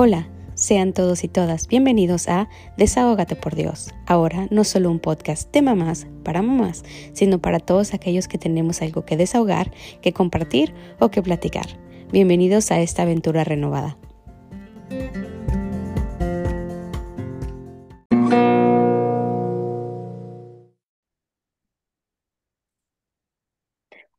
[0.00, 3.92] Hola, sean todos y todas bienvenidos a Desahógate por Dios.
[4.06, 6.84] Ahora no solo un podcast de mamás para mamás,
[7.14, 11.66] sino para todos aquellos que tenemos algo que desahogar, que compartir o que platicar.
[12.12, 13.98] Bienvenidos a esta aventura renovada.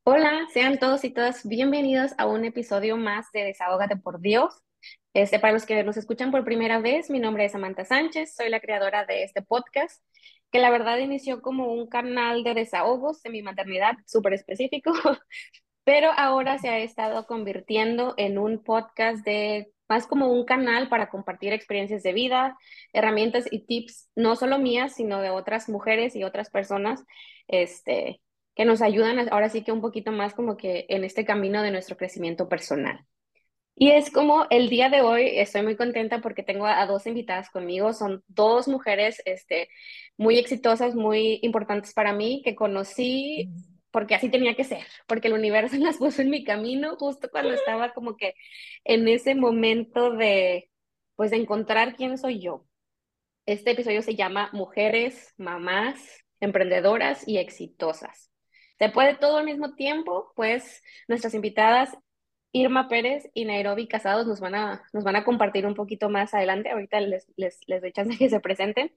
[0.03, 4.61] Hola, sean todos y todas bienvenidos a un episodio más de Desahógate por Dios.
[5.13, 8.49] Este, para los que nos escuchan por primera vez, mi nombre es Samantha Sánchez, soy
[8.49, 10.03] la creadora de este podcast,
[10.51, 14.91] que la verdad inició como un canal de desahogos de mi maternidad súper específico,
[15.83, 21.09] pero ahora se ha estado convirtiendo en un podcast de más como un canal para
[21.09, 22.55] compartir experiencias de vida,
[22.93, 27.03] herramientas y tips, no solo mías, sino de otras mujeres y otras personas,
[27.47, 28.21] este,
[28.55, 31.71] que nos ayudan ahora sí que un poquito más como que en este camino de
[31.71, 33.07] nuestro crecimiento personal.
[33.81, 37.49] Y es como el día de hoy estoy muy contenta porque tengo a, dos invitadas
[37.49, 37.93] conmigo.
[37.93, 39.69] Son dos mujeres este,
[40.17, 43.49] muy exitosas, muy importantes para mí, que conocí
[43.89, 47.53] porque así tenía que ser, porque el universo las puso en mi camino justo cuando
[47.53, 48.33] estaba como que
[48.83, 50.69] en ese momento de,
[51.15, 52.65] pues, de encontrar quién soy yo.
[53.45, 58.29] Este episodio se llama Mujeres, Mamás, Emprendedoras y Exitosas.
[58.77, 61.97] Se puede todo al mismo tiempo, pues nuestras invitadas
[62.51, 66.33] Irma Pérez y Nairobi Casados nos van a, nos van a compartir un poquito más
[66.33, 66.69] adelante.
[66.71, 68.91] Ahorita les, les, les doy chance de que se presenten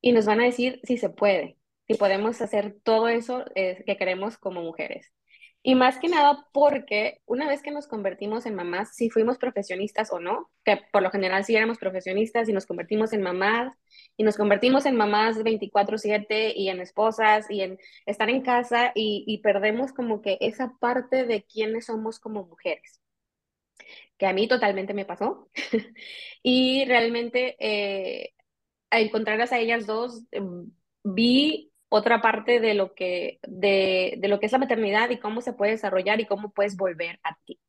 [0.00, 3.96] y nos van a decir si se puede, si podemos hacer todo eso eh, que
[3.96, 5.12] queremos como mujeres.
[5.68, 10.12] Y más que nada porque una vez que nos convertimos en mamás, si fuimos profesionistas
[10.12, 13.76] o no, que por lo general sí éramos profesionistas y nos convertimos en mamás
[14.16, 19.40] y nos convertimos en mamás 24/7 y en esposas y en estar en casa y,
[19.42, 23.00] perdemos como que esa parte de quiénes somos como mujeres,
[24.18, 25.50] que a mí totalmente me pasó.
[26.44, 28.34] y realmente eh,
[28.90, 30.70] a encontrarlas a ellas dos, em,
[31.02, 35.40] vi otra parte de lo que, de, de lo que es la maternidad y cómo
[35.40, 37.60] se puede desarrollar y cómo puedes volver a ti.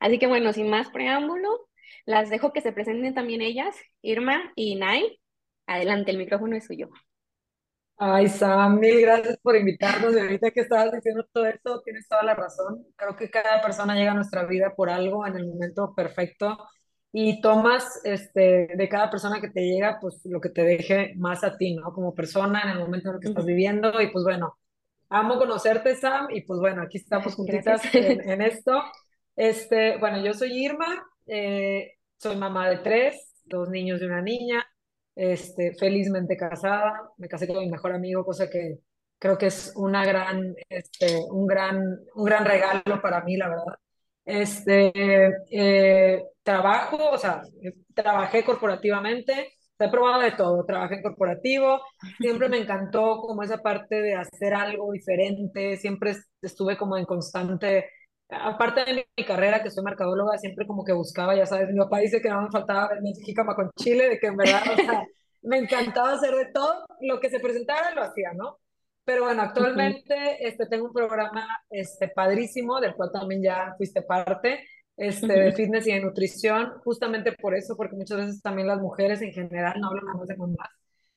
[0.00, 1.68] Así que bueno, sin más preámbulo,
[2.06, 5.20] las dejo que se presenten también ellas, Irma y Nay.
[5.66, 6.90] Adelante, el micrófono es suyo.
[7.98, 10.14] Ay, Sam, mil gracias por invitarnos.
[10.14, 12.84] Y ahorita que estabas diciendo todo esto, tienes toda la razón.
[12.96, 16.58] Creo que cada persona llega a nuestra vida por algo en el momento perfecto
[17.18, 21.44] y tomas este, de cada persona que te llega, pues lo que te deje más
[21.44, 21.90] a ti, ¿no?
[21.94, 24.02] Como persona en el momento en el que estás viviendo.
[24.02, 24.58] Y pues bueno,
[25.08, 28.82] amo conocerte, Sam, y pues bueno, aquí estamos juntitas en, esto.
[29.34, 34.66] Este, bueno, yo soy Irma, eh, soy mamá de tres, dos niños y una niña
[35.14, 38.80] este, felizmente casada, me casé con mi mejor amigo, cosa que
[39.18, 41.80] creo que es una gran, este, un, gran,
[42.14, 43.78] un gran regalo para mí, la verdad.
[44.26, 44.92] Este,
[45.50, 47.42] eh, trabajo, o sea,
[47.94, 51.80] trabajé corporativamente, he probado de todo, trabajé corporativo,
[52.18, 57.88] siempre me encantó como esa parte de hacer algo diferente, siempre estuve como en constante
[58.28, 61.98] aparte de mi carrera, que soy mercadóloga, siempre como que buscaba, ya sabes, mi papá
[61.98, 65.04] dice que no me faltaba ver jícama con chile, de que en verdad, o sea,
[65.42, 68.58] me encantaba hacer de todo, lo que se presentara lo hacía, ¿no?
[69.06, 74.66] Pero bueno, actualmente este, tengo un programa este, padrísimo, del cual también ya fuiste parte,
[74.96, 79.22] este, de fitness y de nutrición, justamente por eso, porque muchas veces también las mujeres
[79.22, 80.70] en general no hablan más de mamás.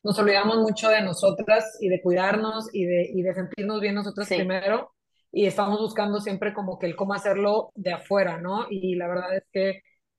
[0.03, 4.27] Nos olvidamos mucho de nosotras y de cuidarnos y de, y de sentirnos bien nosotras
[4.27, 4.93] primero
[5.31, 8.67] y estamos buscando siempre como que el cómo hacerlo de afuera, ¿no?
[8.69, 9.69] Y la verdad es que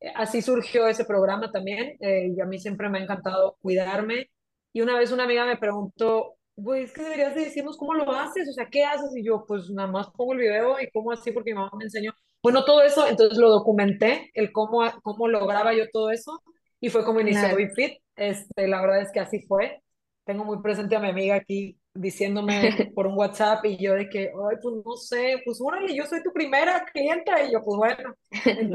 [0.00, 4.30] eh, así surgió ese programa también eh, y a mí siempre me ha encantado cuidarme.
[4.72, 8.10] Y una vez una amiga me preguntó, pues es que deberías de decirnos cómo lo
[8.12, 9.14] haces, o sea, ¿qué haces?
[9.16, 11.84] Y yo, pues nada más pongo el video y cómo así, porque mi mamá me
[11.84, 12.12] enseñó.
[12.42, 16.42] Bueno, todo eso, entonces lo documenté, el cómo, cómo lograba yo todo eso,
[16.80, 17.98] y fue como inició BeFit.
[18.16, 19.82] Este, la verdad es que así fue.
[20.24, 22.60] Tengo muy presente a mi amiga aquí diciéndome
[22.94, 26.22] por un WhatsApp y yo de que, ay, pues no sé, pues órale, yo soy
[26.22, 28.14] tu primera clienta y yo, pues bueno.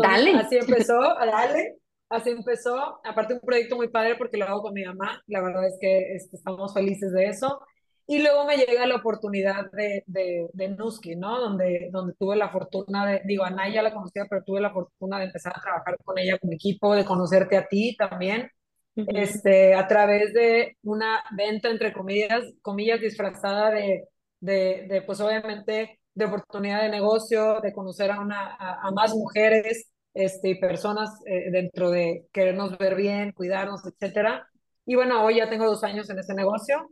[0.02, 0.34] dale.
[0.36, 1.76] Así empezó, dale,
[2.10, 3.00] así empezó.
[3.04, 6.16] Aparte un proyecto muy padre porque lo hago con mi mamá, la verdad es que
[6.16, 7.60] este, estamos felices de eso.
[8.08, 11.40] Y luego me llega la oportunidad de, de, de Nuski, ¿no?
[11.40, 15.20] Donde, donde tuve la fortuna de, digo, a Naya la conocía, pero tuve la fortuna
[15.20, 18.50] de empezar a trabajar con ella como equipo, de conocerte a ti también
[18.96, 24.06] este, a través de una venta, entre comillas, comillas disfrazada de,
[24.40, 29.92] de, de, pues obviamente, de oportunidad de negocio, de conocer a, una, a, más mujeres
[30.14, 34.48] este, y personas eh, dentro de querernos ver bien, cuidarnos, etcétera.
[34.86, 36.90] Y bueno, hoy ya tengo dos años en este negocio,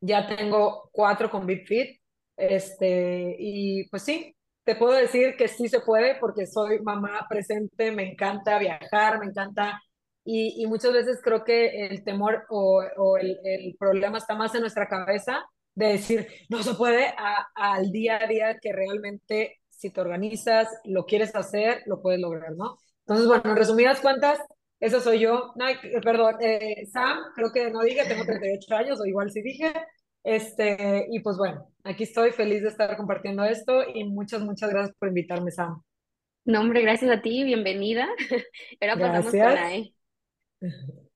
[0.00, 2.00] ya tengo cuatro con BigFit,
[2.36, 7.92] este, y pues sí, te puedo decir que sí se puede porque soy mamá presente,
[7.92, 9.80] me encanta viajar, me encanta
[10.24, 14.54] y, y muchas veces creo que el temor o, o el, el, problema está más
[14.54, 15.44] en nuestra cabeza
[15.74, 17.14] de decir, no se puede,
[17.54, 22.52] al día a día que realmente si te organizas, lo quieres hacer, lo puedes lograr,
[22.54, 22.76] ¿no?
[23.06, 24.38] Entonces, bueno, en resumidas cuentas,
[24.80, 25.52] eso soy yo.
[25.56, 25.66] No,
[26.02, 29.72] perdón, eh, Sam, creo que no dije, tengo 38 años, o igual sí dije.
[30.24, 34.96] Este, y pues bueno, aquí estoy feliz de estar compartiendo esto y muchas, muchas gracias
[34.98, 35.82] por invitarme, Sam.
[36.44, 38.08] No, hombre, gracias a ti, bienvenida.
[38.80, 39.94] Ahora pasamos por ahí.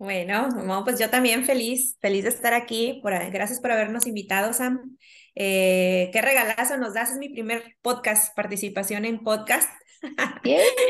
[0.00, 0.48] Bueno,
[0.84, 3.00] pues yo también feliz, feliz de estar aquí.
[3.02, 4.96] Por, gracias por habernos invitado, Sam.
[5.34, 9.68] Eh, qué regalazo nos das, es mi primer podcast, participación en podcast.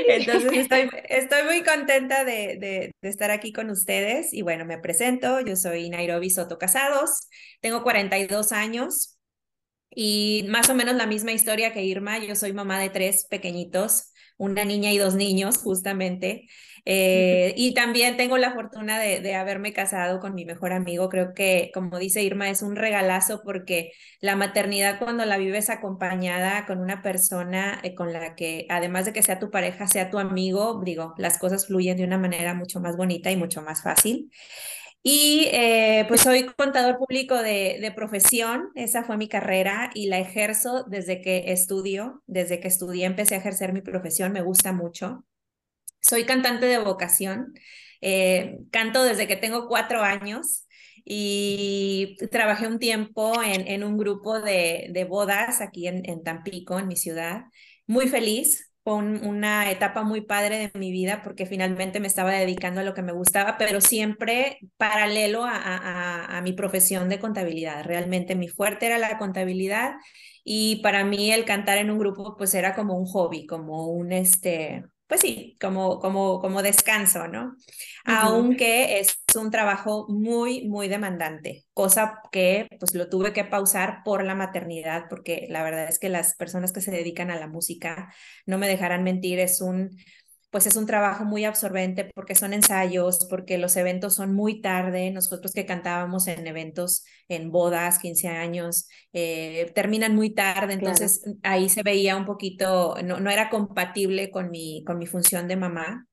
[0.08, 4.78] Entonces estoy, estoy muy contenta de, de, de, estar aquí con ustedes y bueno, me
[4.78, 7.28] presento, yo soy Nairobi Soto Casados,
[7.60, 9.18] tengo 42 años
[9.90, 14.12] y más o menos la misma historia que Irma, yo soy mamá de tres pequeñitos,
[14.36, 16.46] una niña y dos niños justamente.
[16.90, 21.10] Eh, y también tengo la fortuna de, de, haberme casado con mi mejor amigo.
[21.10, 26.64] Creo que, como dice Irma, es un regalazo porque la maternidad cuando la vives acompañada
[26.66, 30.18] con una persona eh, con la que, además de que sea tu pareja, sea tu
[30.18, 34.30] amigo, digo, las cosas fluyen de una manera mucho más bonita y mucho más fácil.
[35.02, 40.18] Y eh, pues soy contador público de, de, profesión, esa fue mi carrera y la
[40.18, 45.24] ejerzo desde que estudio, desde que estudié empecé a ejercer mi profesión, me gusta mucho.
[46.00, 47.54] Soy cantante de vocación,
[48.00, 50.66] eh, canto desde que tengo cuatro años
[51.04, 57.44] y trabajé un tiempo en, un grupo de, bodas aquí en, Tampico, en mi ciudad.
[57.86, 62.32] Muy feliz, fue un, una etapa muy padre de mi vida porque finalmente me estaba
[62.32, 67.18] dedicando a lo que me gustaba, pero siempre paralelo a, a, a mi profesión de
[67.18, 67.84] contabilidad.
[67.84, 69.94] Realmente mi fuerte era la contabilidad
[70.44, 74.12] y para mí el cantar en un grupo pues era como un hobby, como un
[74.12, 77.44] este pues sí, como, como, como descanso, ¿no?
[77.46, 77.54] Uh -huh.
[78.04, 84.24] Aunque es un trabajo muy, muy demandante, cosa que pues lo tuve que pausar por
[84.24, 88.12] la maternidad, porque la verdad es que las personas que se dedican a la música,
[88.46, 89.96] no me dejarán mentir, es un,
[90.50, 95.10] pues es un trabajo muy absorbente porque son ensayos, porque los eventos son muy tarde.
[95.10, 101.38] Nosotros que cantábamos en eventos, en bodas, 15 años, eh, terminan muy tarde, entonces claro.
[101.42, 105.56] ahí se veía un poquito, no, no era compatible con mi, con mi función de
[105.56, 106.06] mamá.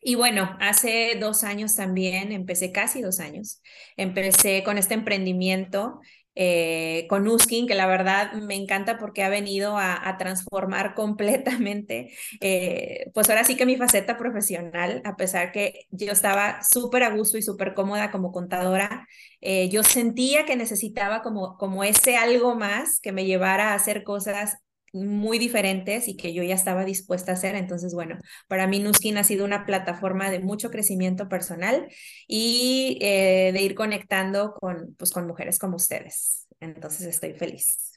[0.00, 3.60] Y bueno, hace dos años también, empecé casi dos años,
[3.96, 6.00] empecé con este emprendimiento
[6.36, 13.10] eh, con Uskin, que la verdad me encanta porque ha venido a, transformar completamente, eh,
[13.14, 17.38] pues ahora sí que mi faceta profesional, a pesar que yo estaba súper a gusto
[17.38, 19.08] y súper cómoda como contadora,
[19.40, 24.04] eh, yo sentía que necesitaba como, como ese algo más que me llevara a hacer
[24.04, 24.56] cosas
[25.04, 27.54] muy diferentes y que yo ya estaba dispuesta a hacer.
[27.54, 31.86] Entonces, bueno, para mí Nuskin ha sido una plataforma de mucho crecimiento personal
[32.26, 36.46] y eh, de ir conectando con, pues, con mujeres como ustedes.
[36.60, 37.92] Entonces, estoy feliz.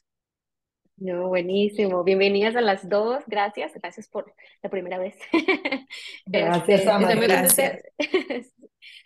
[0.96, 2.04] No, buenísimo.
[2.04, 3.24] Bienvenidas a las dos.
[3.26, 3.72] Gracias.
[3.74, 5.16] Gracias por la primera vez.
[6.26, 7.82] Gracias, este, Estoy muy, Gracias.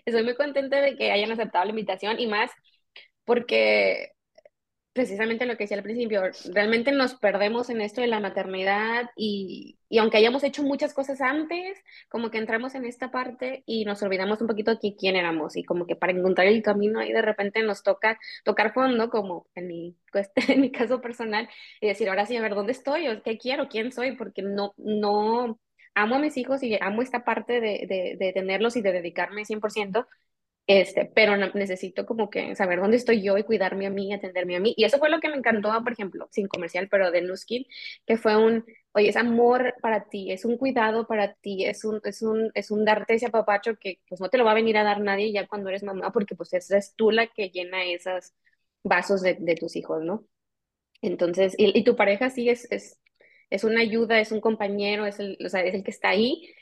[0.05, 2.51] estoy muy contenta de que hayan aceptado la invitación y más
[3.25, 4.14] porque
[4.95, 6.23] precisamente lo que decía al principio,
[6.55, 11.21] realmente nos perdemos en esto de la maternidad y, y, aunque hayamos hecho muchas cosas
[11.21, 15.57] antes, como que entramos en esta parte y nos olvidamos un poquito de quién éramos
[15.57, 19.49] y como que para encontrar el camino ahí de repente nos toca tocar fondo, como
[19.57, 19.97] en mi,
[20.49, 21.49] en mi caso personal,
[21.81, 23.05] y decir, ahora sí, a ver, ¿dónde estoy?
[23.25, 23.69] ¿Qué quiero?
[23.69, 24.17] ¿Quién soy?
[24.17, 25.59] Porque no, no,
[25.95, 30.07] amo a mis hijos y amo esta parte de, de, tenerlos y de dedicarme 100%,
[30.67, 34.61] este, pero necesito como que saber dónde estoy yo y cuidarme a mí, atenderme a
[34.61, 34.75] mí.
[34.77, 37.67] Y eso fue lo que me encantó, por ejemplo, sin comercial, pero de Nuskin,
[38.07, 42.01] que fue un, oye, es amor para ti, es un cuidado para ti, es un,
[42.05, 44.79] es un, es un darte ese apapacho que pues no te lo va a venir
[44.79, 47.85] a dar nadie ya cuando eres mamá, porque pues esa es tú la que llena
[47.85, 48.33] esos
[48.83, 50.27] vasos de, de tus hijos, ¿no?
[51.03, 52.99] Entonces, y, y, tu pareja sí es, es,
[53.51, 56.55] es una ayuda, es un compañero, es el, o sea, es el que está ahí,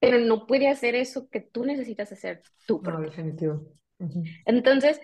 [0.00, 2.80] pero no puede hacer eso que tú necesitas hacer tú.
[2.82, 3.62] No, definitivo.
[3.98, 4.42] Uh -huh.
[4.46, 5.00] Entonces,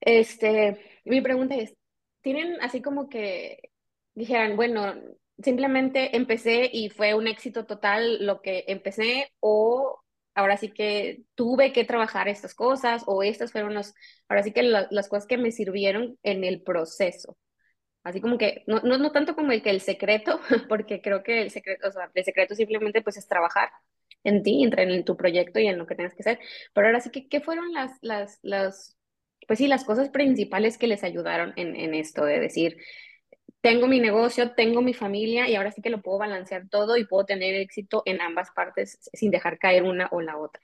[0.00, 1.74] este, mi pregunta es,
[2.20, 3.70] ¿tienen así como que
[4.14, 4.94] dijeran, bueno,
[5.42, 10.02] simplemente empecé y fue un éxito total lo que empecé o
[10.34, 13.94] ahora sí que tuve que trabajar estas cosas o estas fueron los,
[14.28, 17.36] ahora sí que la, las cosas que me sirvieron en el proceso?
[18.02, 21.42] Así como que, no, no, no tanto como el que el secreto, porque creo que
[21.42, 23.70] el secreto, o sea, el secreto simplemente pues es trabajar,
[24.26, 26.40] en ti, en tu proyecto y en lo que tengas que hacer.
[26.74, 28.96] Pero ahora sí que, ¿qué fueron las, las, las,
[29.48, 32.76] pues sí, las cosas principales que les ayudaron en, en esto de decir,
[33.62, 37.06] tengo mi negocio, tengo mi familia y ahora sí que lo puedo balancear todo y
[37.06, 40.62] puedo tener éxito en ambas partes sin dejar caer una o la otra.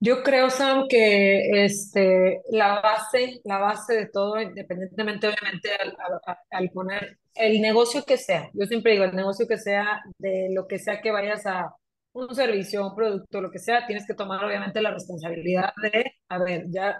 [0.00, 5.70] Yo creo, Sam, que este, la base, la base de todo, independientemente, obviamente,
[6.50, 10.68] al, poner el negocio que sea, yo siempre digo, el negocio que sea, de lo
[10.68, 11.74] que sea que vayas a
[12.12, 16.38] un servicio, un producto, lo que sea, tienes que tomar, obviamente, la responsabilidad de, a
[16.38, 16.96] ver, ya,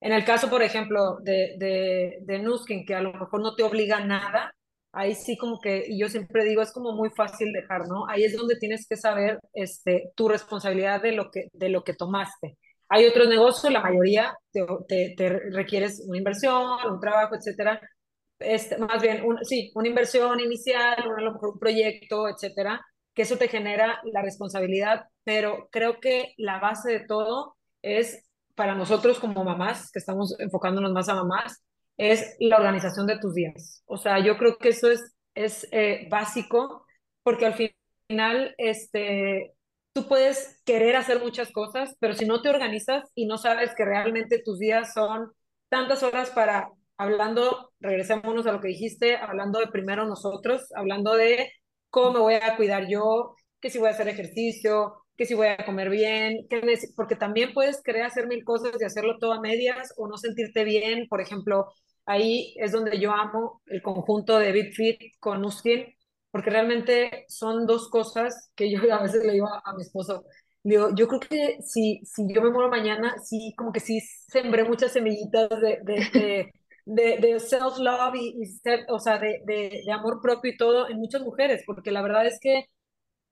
[0.00, 3.64] en el caso, por ejemplo, de, de, de Nuskin, que a lo mejor no te
[3.64, 4.54] obliga a nada,
[4.96, 8.08] ahí sí como que, yo siempre digo, es como muy fácil dejar, ¿no?
[8.08, 11.92] Ahí es donde tienes que saber este, tu responsabilidad de lo, que, de lo que
[11.92, 12.56] tomaste.
[12.88, 17.78] Hay otros negocios, la mayoría te, te, requieres una inversión, un trabajo, etcétera.
[18.38, 22.80] Este, más bien, un, sí, una inversión inicial, un, a lo mejor un proyecto, etcétera,
[23.12, 28.22] que eso te genera la responsabilidad, pero creo que la base de todo es
[28.54, 31.62] para nosotros como mamás, que estamos enfocándonos más a mamás,
[31.96, 33.82] es la organización de tus días.
[33.86, 36.84] O sea, yo creo que eso es, es eh, básico
[37.22, 39.54] porque al final, este,
[39.92, 43.84] tú puedes querer hacer muchas cosas, pero si no te organizas y no sabes que
[43.84, 45.32] realmente tus días son
[45.68, 51.50] tantas horas para, hablando, regresémonos a lo que dijiste, hablando de primero nosotros, hablando de
[51.90, 55.48] cómo me voy a cuidar yo, que si voy a hacer ejercicio, que si voy
[55.48, 56.62] a comer bien, que
[56.94, 60.62] porque también puedes querer hacer mil cosas y hacerlo todo a medias o no sentirte
[60.64, 61.72] bien, por ejemplo,
[62.06, 65.84] ahí es donde yo amo el conjunto de BitFit con Nuskin,
[66.30, 70.24] porque realmente son dos cosas que yo a veces le digo a, mi esposo.
[70.62, 74.64] Digo, yo creo que si, si yo me muero mañana, sí, como que sí sembré
[74.64, 76.52] muchas semillitas de, de,
[76.84, 78.42] de, de, self-love y,
[78.88, 82.66] o sea, de, amor propio y todo en muchas mujeres, porque la verdad es que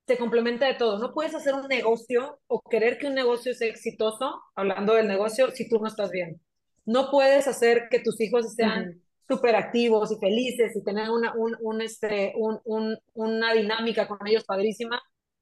[0.07, 0.99] se complementa de todo.
[0.99, 5.51] No puedes hacer un negocio o querer que un negocio sea exitoso, hablando del negocio,
[5.53, 6.41] si tú no estás bien.
[6.85, 11.81] No puedes hacer que tus hijos sean súper activos y felices y tener una, un,
[11.81, 15.01] este, un, una dinámica con ellos padrísima.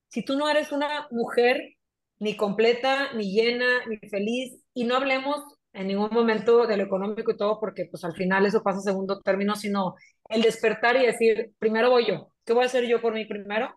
[0.08, 1.74] Si tú no eres una mujer
[2.18, 7.32] ni completa, ni llena, ni feliz, y no hablemos en ningún momento de lo económico
[7.32, 9.96] y todo, porque pues al final eso pasa a segundo término, sino
[10.28, 13.74] el despertar y decir, primero voy yo, ¿qué voy a hacer yo por mí primero?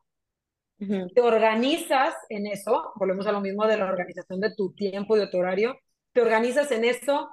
[1.15, 5.22] Te organizas en eso, volvemos a lo mismo de la organización de tu tiempo y
[5.22, 5.79] de tu horario,
[6.12, 7.29] te organizas en eso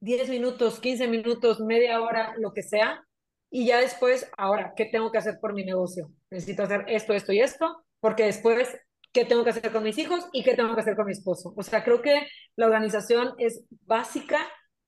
[0.00, 3.06] 10 minutos, 15 minutos, media hora, lo que sea,
[3.50, 6.10] y ya después, ahora, ¿qué tengo que hacer por mi negocio?
[6.30, 8.76] Necesito hacer esto, esto y esto, porque después,
[9.12, 11.54] ¿qué tengo que hacer con mis hijos y qué tengo que hacer con mi esposo?
[11.56, 12.26] O sea, creo que
[12.56, 14.38] la organización es básica,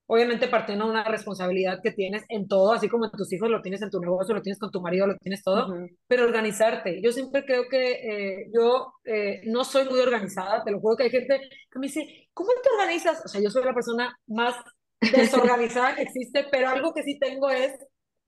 [0.06, 3.62] obviamente partiendo de una responsabilidad que tienes en todo, así como en tus hijos lo
[3.62, 5.74] tienes en tu negocio, lo tienes con tu marido, lo tienes todo,
[6.06, 7.00] pero organizarte.
[7.02, 11.04] Yo siempre creo que eh, yo eh, no soy muy organizada, te lo juro que
[11.04, 13.24] hay gente que me dice, ¿cómo te organizas?
[13.24, 14.56] O sea, yo soy la persona más
[15.00, 17.72] desorganizada que existe, pero algo que sí tengo es,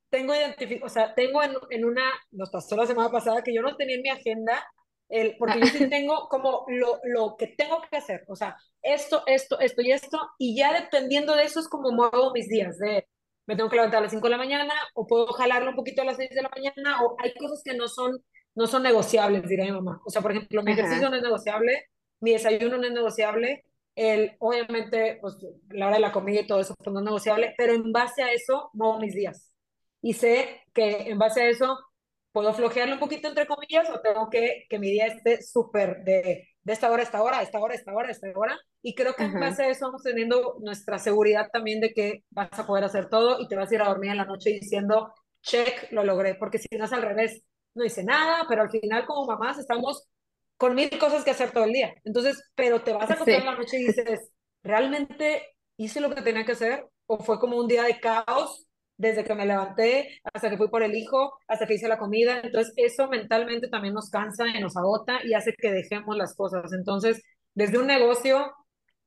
[0.09, 3.63] tengo identificado, o sea, tengo en, en, una, nos pasó la semana pasada que yo
[3.63, 4.65] no tenía en mi agenda,
[5.09, 9.23] el, porque yo sí tengo como lo, lo que tengo que hacer, o sea, esto,
[9.27, 13.07] esto, esto y esto, y ya dependiendo de eso es como muevo mis días, de
[13.51, 16.03] me tengo que levantar a las 5 de la mañana, o puedo jalarlo un poquito
[16.03, 18.23] a las 6 de la mañana, o hay cosas que no son,
[18.55, 20.01] no son negociables, diría mi mamá.
[20.07, 21.89] O sea, por ejemplo, mi ejercicio no es negociable,
[22.21, 25.37] mi desayuno no es negociable, el, obviamente, pues
[25.71, 28.23] la hora de la comida y todo eso pues, no es negociable, pero en base
[28.23, 29.53] a eso muevo mis días.
[30.03, 31.79] Y sé que en base a eso
[32.33, 36.49] puedo flojearlo un poquito entre comillas o tengo que que mi día esté súper de,
[36.63, 38.59] de esta hora a esta hora, esta hora, esta hora, esta hora.
[38.83, 42.51] Y creo que en base a eso vamos teniendo nuestra seguridad también de que vas
[42.59, 45.13] a poder hacer todo y te vas a ir a dormir en la noche diciendo,
[45.43, 46.35] check, lo logré.
[46.35, 47.43] Porque si no es al revés,
[47.75, 50.09] no hice nada, pero al final como mamás estamos
[50.61, 51.95] con mil cosas que hacer todo el día.
[52.05, 54.31] Entonces, pero te vas a acostar en la noche y dices,
[54.63, 56.87] ¿realmente hice lo que tenía que hacer?
[57.07, 58.67] ¿O fue como un día de caos
[58.99, 62.43] desde que me levanté hasta que fui por el hijo, hasta que hice la comida?
[62.45, 66.71] Entonces, eso mentalmente también nos cansa y nos agota y hace que dejemos las cosas.
[66.75, 67.23] Entonces,
[67.55, 68.53] desde un negocio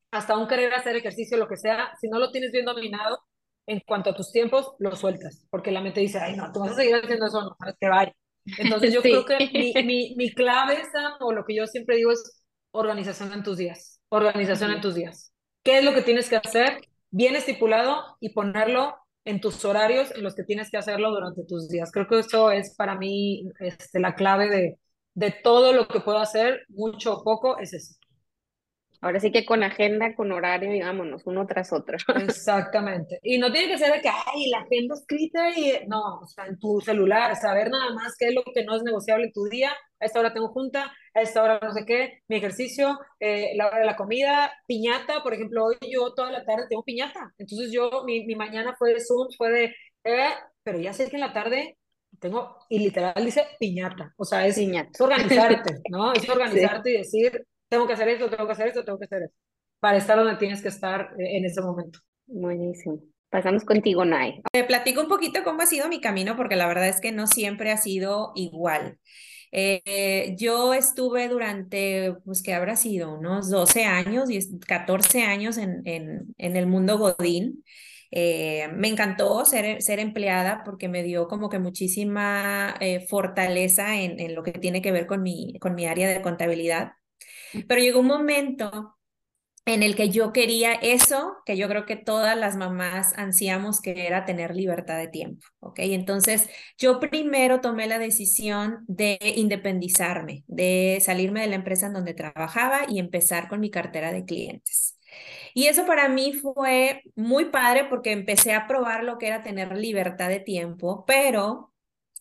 [0.09, 3.19] hasta un querer hacer ejercicio, lo que sea, si no lo tienes bien dominado,
[3.67, 6.71] en cuanto a tus tiempos, lo sueltas, porque la mente dice, ay, no, tú vas
[6.71, 8.13] a seguir haciendo eso, no sabes que vaya.
[8.57, 10.81] Entonces yo creo que mi, mi, mi clave,
[11.19, 15.33] o lo que yo siempre digo es organización en tus días, organización en tus días.
[15.63, 16.81] ¿Qué es lo que tienes que hacer?
[17.09, 18.95] Bien estipulado y ponerlo
[19.25, 21.91] en tus horarios en los que tienes que hacerlo durante tus días.
[21.91, 24.79] Creo que eso es para mí este, la clave de,
[25.13, 27.95] de todo lo que puedo hacer, mucho o poco, es eso.
[29.03, 31.97] Ahora sí que con agenda, con horario y vámonos, uno tras otro.
[32.23, 33.19] Exactamente.
[33.21, 36.45] Y no tiene que ser de que, ay, la agenda escrita y no, o sea,
[36.45, 39.43] en tu celular, saber nada más qué es lo que no es negociable en tu
[39.43, 39.73] día.
[39.99, 43.67] A esta hora tengo junta, a esta hora no sé qué, mi ejercicio, eh, la
[43.67, 47.33] hora de la comida, piñata, por ejemplo, hoy yo toda la tarde tengo piñata.
[47.37, 50.29] Entonces yo, mi, mi mañana fue de Zoom, fue de, eh,
[50.63, 51.77] pero ya sé que en la tarde
[52.19, 54.57] tengo, y literal dice piñata, o sea, es,
[54.97, 56.13] organizarte, ¿no?
[56.13, 59.23] Es organizarte y decir, tengo que hacer esto, tengo que hacer esto, tengo que hacer
[59.23, 59.37] esto,
[59.79, 61.99] para estar donde tienes que estar eh, en ese momento.
[62.25, 62.99] Buenísimo.
[63.29, 64.41] Pasamos contigo, Nay.
[64.51, 67.25] Te platico un poquito cómo ha sido mi camino, porque la verdad es que no
[67.25, 68.99] siempre ha sido igual.
[69.51, 74.29] Eh, yo estuve durante, pues que habrá sido, unos 12 años,
[74.67, 77.63] 14 años en, en, en el mundo Godín.
[78.09, 84.19] Eh, me encantó ser, ser empleada porque me dio como que muchísima eh, fortaleza en,
[84.19, 86.91] en, lo que tiene que ver con mi, con mi área de contabilidad.
[87.67, 88.97] Pero llegó un momento
[89.65, 94.07] en el que yo quería eso que yo creo que todas las mamás ansiamos, que
[94.07, 95.79] era tener libertad de tiempo, ¿ok?
[95.79, 102.13] Entonces, yo primero tomé la decisión de independizarme, de salirme de la empresa en donde
[102.13, 104.99] trabajaba y empezar con mi cartera de clientes.
[105.53, 109.77] Y eso para mí fue muy padre porque empecé a probar lo que era tener
[109.77, 111.72] libertad de tiempo, pero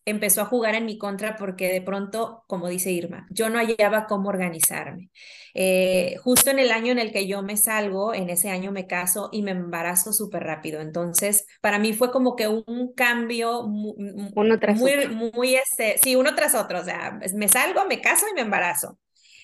[0.04, 4.06] empezó a jugar en mi contra porque de pronto, como dice Irma, yo no hallaba
[4.06, 5.10] cómo organizarme.
[5.54, 8.86] Eh, justo en el año en el que yo me salgo, en ese año me
[8.86, 10.80] caso y me embarazo súper rápido.
[10.80, 13.94] Entonces, para mí fue como que un cambio muy,
[14.34, 15.10] uno tras muy, otro.
[15.34, 16.80] muy, este, sí, uno tras otro.
[16.80, 18.98] O sea, me salgo, me caso y me embarazo.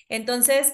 [0.09, 0.73] Entonces,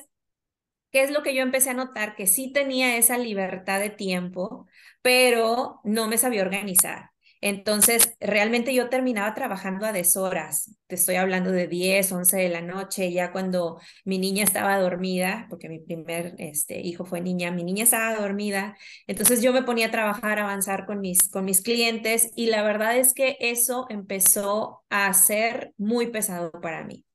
[0.92, 2.16] ¿Qué es lo que yo empecé a notar?
[2.16, 4.66] Que sí tenía esa libertad de tiempo,
[5.02, 7.12] pero no me sabía organizar.
[7.48, 10.76] Entonces, realmente yo terminaba trabajando a deshoras.
[10.88, 15.46] Te estoy hablando de 10, 11 de la noche, ya cuando mi niña estaba dormida,
[15.48, 18.76] porque mi primer este, hijo fue niña, mi niña estaba dormida.
[19.06, 22.64] Entonces yo me ponía a trabajar, a avanzar con mis, con mis clientes y la
[22.64, 27.06] verdad es que eso empezó a ser muy pesado para mí.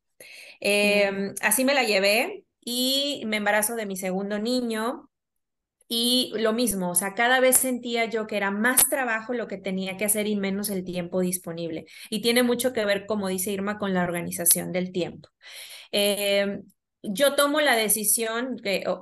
[0.60, 5.10] Eh, así me la llevé, y me embarazo de mi segundo niño.
[5.92, 9.59] Y lo mismo, o sea, cada vez sentía yo que era más trabajo lo que
[9.59, 11.87] tenía que hacer y menos el tiempo disponible.
[12.11, 15.28] Y tiene mucho que ver, como dice Irma, con la organización del tiempo.
[15.92, 16.61] Eh,
[17.02, 18.56] yo tomo la decisión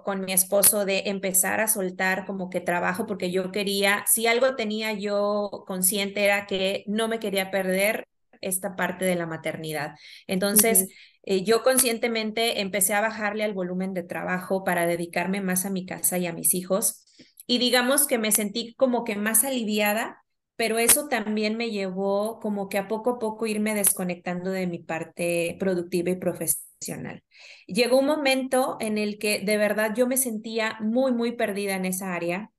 [0.05, 4.57] con mi esposo de empezar a soltar como que trabajo porque yo quería, si algo
[4.57, 8.07] tenía yo consciente era que no me quería perder
[8.41, 9.95] esta parte de la maternidad.
[10.27, 10.95] Entonces, uh -huh.
[11.25, 15.87] eh, yo conscientemente empecé a bajarle al volumen de trabajo para dedicarme más a mi
[15.87, 17.05] casa y a mis hijos.
[17.47, 20.23] Y digamos que me sentí como que más aliviada,
[20.57, 24.81] pero eso también me llevó como que a poco a poco irme desconectando de mi
[24.81, 27.23] parte productiva y profesional.
[27.67, 31.85] Llegó un momento en el que de verdad yo me sentía muy, muy perdida en
[31.85, 32.51] esa área.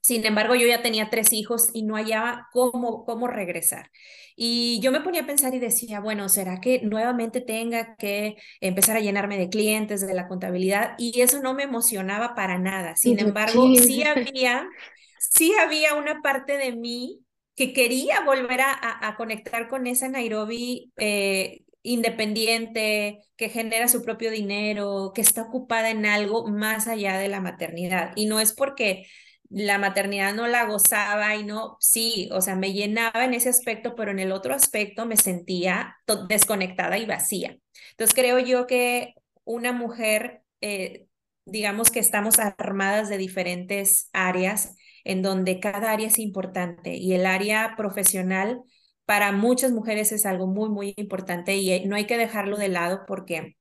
[0.00, 3.90] Sin embargo, yo ya tenía tres hijos y no hallaba cómo, cómo regresar.
[4.36, 8.96] Y yo me ponía a pensar y decía, bueno, ¿será que nuevamente tenga que empezar
[8.96, 10.94] a llenarme de clientes, de la contabilidad?
[10.98, 12.94] Y eso no me emocionaba para nada.
[12.96, 14.68] Sin embargo, sí había,
[15.18, 17.20] sí había una parte de mí
[17.56, 24.02] que quería volver a, a, a conectar con esa Nairobi eh, independiente, que genera su
[24.02, 28.12] propio dinero, que está ocupada en algo más allá de la maternidad.
[28.16, 29.06] Y no es porque
[29.50, 33.94] la maternidad no la gozaba y no, sí, o sea, me llenaba en ese aspecto,
[33.94, 35.96] pero en el otro aspecto me sentía
[36.28, 37.58] desconectada y vacía.
[37.92, 41.06] Entonces creo yo que una mujer, eh,
[41.46, 47.24] digamos que estamos armadas de diferentes áreas en donde cada área es importante y el
[47.26, 48.62] área profesional
[49.06, 53.04] para muchas mujeres es algo muy, muy importante y no hay que dejarlo de lado
[53.06, 53.57] porque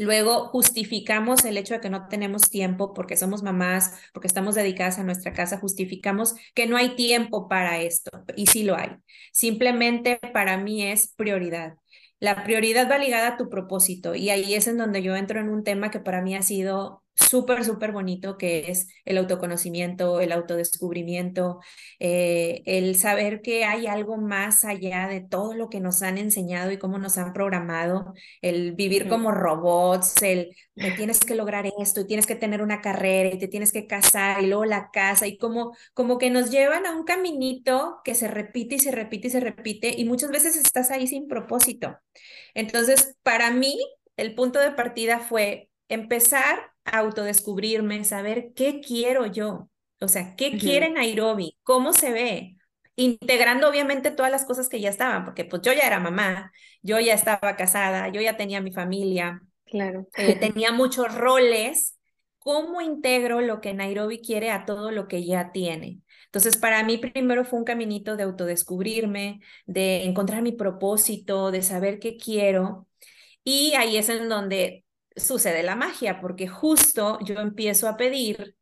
[0.00, 4.98] Luego justificamos el hecho de que no tenemos tiempo porque somos mamás, porque estamos dedicadas
[4.98, 8.96] a nuestra casa, justificamos que no hay tiempo para esto y sí lo hay.
[9.30, 11.74] Simplemente para mí es prioridad.
[12.18, 15.50] La prioridad va ligada a tu propósito y ahí es en donde yo entro en
[15.50, 20.32] un tema que para mí ha sido súper, súper bonito, que es el autoconocimiento, el
[20.32, 21.60] autodescubrimiento,
[21.98, 26.72] eh, el saber que hay algo más allá de todo lo que nos han enseñado
[26.72, 32.00] y cómo nos han programado, el vivir como robots, el me tienes que lograr esto
[32.00, 35.26] y tienes que tener una carrera y te tienes que casar y luego la casa
[35.26, 39.28] y como, como que nos llevan a un caminito que se repite y se repite
[39.28, 41.98] y se repite y muchas veces estás ahí sin propósito.
[42.54, 43.78] Entonces, para mí,
[44.16, 50.52] el punto de partida fue empezar autodescubrirme, saber qué quiero yo, o sea, qué uh
[50.52, 50.60] -huh.
[50.60, 52.56] quiere Nairobi, cómo se ve,
[52.96, 57.00] integrando obviamente todas las cosas que ya estaban, porque pues yo ya era mamá, yo
[57.00, 60.06] ya estaba casada, yo ya tenía mi familia, claro.
[60.16, 61.98] eh, tenía muchos roles,
[62.38, 66.00] ¿cómo integro lo que Nairobi quiere a todo lo que ya tiene?
[66.26, 71.98] Entonces, para mí primero fue un caminito de autodescubrirme, de encontrar mi propósito, de saber
[71.98, 72.86] qué quiero.
[73.42, 74.84] Y ahí es en donde
[75.16, 78.56] sucede la magia, porque justo yo empiezo a pedir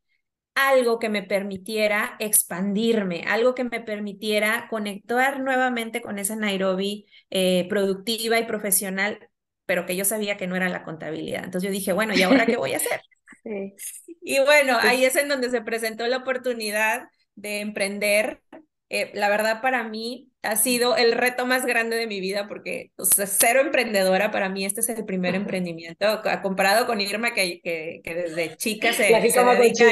[0.55, 7.67] algo que me permitiera expandirme, algo que me permitiera conectar nuevamente con esa Nairobi eh,
[7.69, 9.29] productiva y profesional,
[9.65, 11.45] pero que yo sabía que no era la contabilidad.
[11.45, 13.01] Entonces yo dije, bueno, ¿y ahora qué voy a hacer?
[14.21, 18.41] Y bueno, ahí es en donde se presentó la oportunidad de emprender.
[18.89, 22.91] Eh, la verdad para mí ha sido el reto más grande de mi vida porque
[22.97, 27.59] o sea, cero emprendedora, para mí este es el primer emprendimiento, comparado con Irma que,
[27.61, 29.85] que, que desde chica se, la se dedica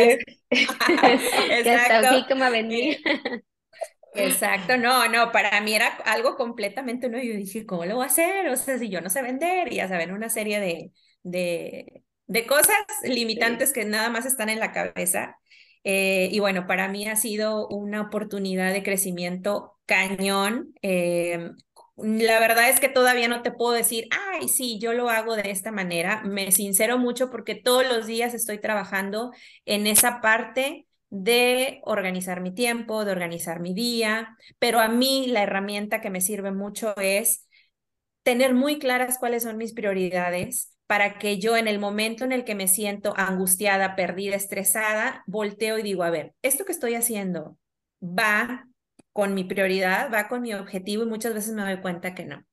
[1.50, 2.44] Exacto.
[2.44, 2.98] a venir.
[4.14, 7.26] Exacto, no, no, para mí era algo completamente nuevo.
[7.26, 8.48] Yo dije, ¿cómo lo voy a hacer?
[8.50, 10.92] O sea, si yo no sé vender, y ya saben, una serie de,
[11.24, 15.38] de, de cosas limitantes que nada más están en la cabeza.
[15.90, 20.74] Eh, y bueno, para mí ha sido una oportunidad de crecimiento cañón.
[20.82, 21.52] Eh,
[21.96, 25.50] la verdad es que todavía no te puedo decir, ay, sí, yo lo hago de
[25.50, 26.22] esta manera.
[26.26, 29.32] Me sincero mucho porque todos los días estoy trabajando
[29.66, 35.44] en esa parte de organizar mi tiempo, de organizar mi día, pero a mí la
[35.44, 37.48] herramienta que me sirve mucho es
[38.24, 42.46] tener muy claras cuáles son mis prioridades, para que yo en el momento en el
[42.46, 47.58] que me siento angustiada, perdida, estresada, volteo y digo, a ver, esto que estoy haciendo
[48.02, 48.66] va
[49.12, 52.44] con mi prioridad, va con mi objetivo y muchas veces me doy cuenta que no.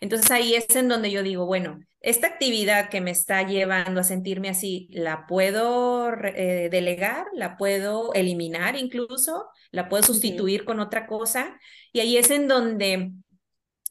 [0.00, 4.04] Entonces ahí es en donde yo digo, bueno, esta actividad que me está llevando a
[4.04, 7.26] sentirme así, ¿la puedo eh, delegar?
[7.32, 9.46] ¿La puedo eliminar incluso?
[9.70, 11.58] ¿La puedo sustituir con otra cosa?
[11.92, 13.12] Y ahí es en donde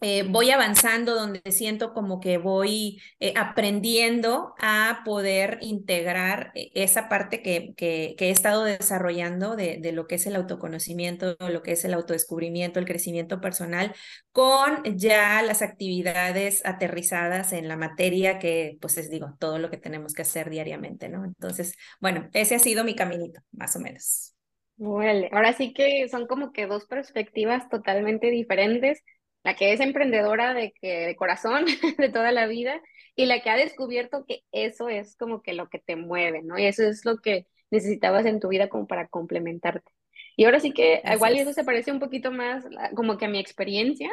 [0.04, 7.08] eh, voy avanzando, donde siento como que voy eh, aprendiendo a poder integrar eh, esa
[7.08, 11.74] parte que, que, he estado desarrollando de, de, lo que es el autoconocimiento, lo que
[11.74, 13.94] es el autodescubrimiento, el crecimiento personal,
[14.32, 19.78] con ya las actividades aterrizadas en la materia que, pues les digo, todo lo que
[19.78, 21.26] tenemos que hacer diariamente, ¿no?
[21.26, 24.36] Entonces, bueno, ese ha sido mi caminito, más o menos.
[24.78, 29.04] Bueno, ahora sí que son como que dos perspectivas totalmente diferentes
[29.44, 31.66] la que es emprendedora de, que, de corazón
[31.98, 32.82] de toda la vida
[33.16, 36.58] y la que ha descubierto que eso es como que lo que te mueve, ¿no?
[36.58, 39.92] Y eso es lo que necesitabas en tu vida como para complementarte.
[40.36, 43.40] Y ahora sí que igual eso se parece un poquito más como que a mi
[43.40, 44.10] experiencia,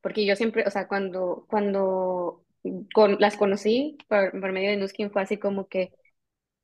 [0.00, 2.44] porque yo siempre, o sea, cuando, cuando
[2.94, 5.92] con, las conocí por, medio de Nuskin fue así como que,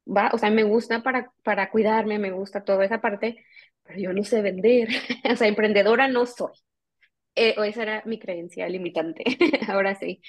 [0.07, 3.45] va, o sea, me gusta para, para cuidarme, me gusta toda esa parte,
[3.85, 4.89] pero yo no sé vender,
[5.33, 6.53] o sea, emprendedora no soy.
[7.35, 9.23] Eh, o esa era mi creencia limitante,
[9.69, 10.21] ahora sí.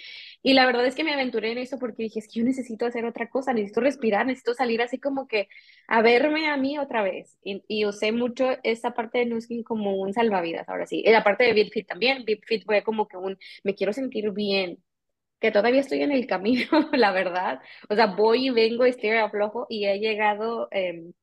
[0.43, 2.85] Y la verdad es que me aventuré en eso porque dije, es que yo necesito
[2.85, 5.49] hacer otra cosa, necesito respirar, necesito salir así como que
[5.88, 7.38] a verme a mí otra vez.
[7.43, 11.01] Y, usé mucho esa parte de Nuskin como un salvavidas, ahora sí.
[11.05, 14.77] Y la parte de BitFit también, BitFit fue como que un, me quiero sentir bien,
[15.39, 17.62] que todavía estoy en el camino, la verdad.
[17.89, 20.67] O sea, voy y vengo, estoy aflojo y he llegado...
[20.71, 21.13] Em,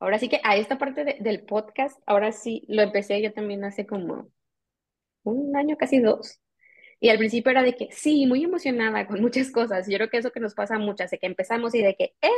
[0.00, 3.86] ahora sí que a esta parte del podcast, ahora sí lo empecé yo también hace
[3.86, 4.30] como
[5.24, 6.40] un año, casi dos.
[7.00, 9.86] Y al principio era de que sí, muy emocionada con muchas cosas.
[9.88, 12.30] Yo creo que eso que nos pasa muchas, de que empezamos y de que, ¡eh!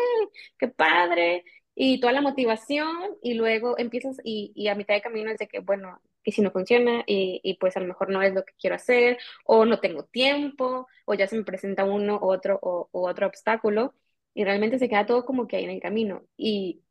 [0.59, 1.45] ¡Qué padre!
[1.75, 5.49] Y toda la motivación, y luego empiezas y, y a mitad de camino es de
[5.49, 8.45] que, bueno, y si no funciona, y, y, pues a lo mejor no es lo
[8.45, 12.89] que quiero hacer, o no tengo tiempo, o ya se me presenta uno otro, o
[12.93, 13.95] otro obstáculo,
[14.35, 16.25] y realmente se queda todo como que ahí en el camino.
[16.37, 16.83] Y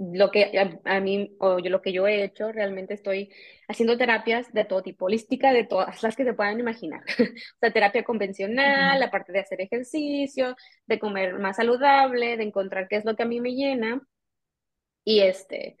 [0.00, 0.50] lo que
[0.84, 3.30] a, mí, o yo, lo que yo he hecho, realmente estoy
[3.68, 7.02] haciendo terapias de todo tipo, holística, de todas las que se puedan imaginar.
[7.18, 12.88] o sea, terapia convencional, la parte de hacer ejercicio, de comer más saludable, de encontrar
[12.88, 14.00] qué es lo que a mí me llena.
[15.04, 15.76] Y este,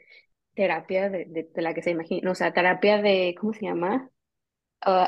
[0.54, 4.10] terapia de, de, la que se imagina, o sea, terapia de, ¿cómo se llama?
[4.84, 5.06] Uh,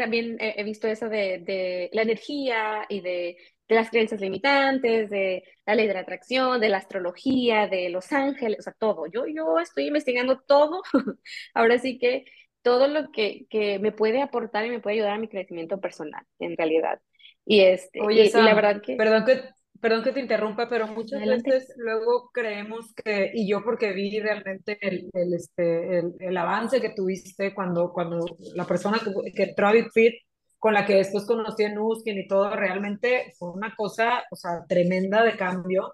[0.00, 5.44] también he, visto eso de, de la energía y de de las creencias limitantes, de
[5.66, 9.06] la ley de la atracción, de la astrología, de los ángeles, o sea, todo.
[9.06, 10.82] Yo, yo estoy investigando todo,
[11.54, 12.24] ahora sí que
[12.62, 16.24] todo lo que, que me puede aportar y me puede ayudar a mi crecimiento personal,
[16.38, 17.00] en realidad.
[17.44, 18.96] Y, este, Oye, la verdad que...
[18.96, 19.42] Perdón que...
[19.80, 24.76] Perdón que te interrumpa, pero muchas veces luego creemos que, y yo porque vi realmente
[24.80, 28.26] el, el este, el, el, avance que tuviste cuando, cuando
[28.56, 30.14] la persona que, que a Fit
[30.58, 34.64] con la que después conocí en Nuskin y todo, realmente fue una cosa, o sea,
[34.68, 35.92] tremenda de cambio.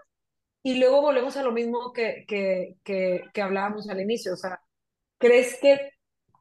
[0.63, 4.61] Y luego volvemos a lo mismo que, que, que, que hablábamos al inicio, o sea,
[5.19, 5.91] ¿crees que,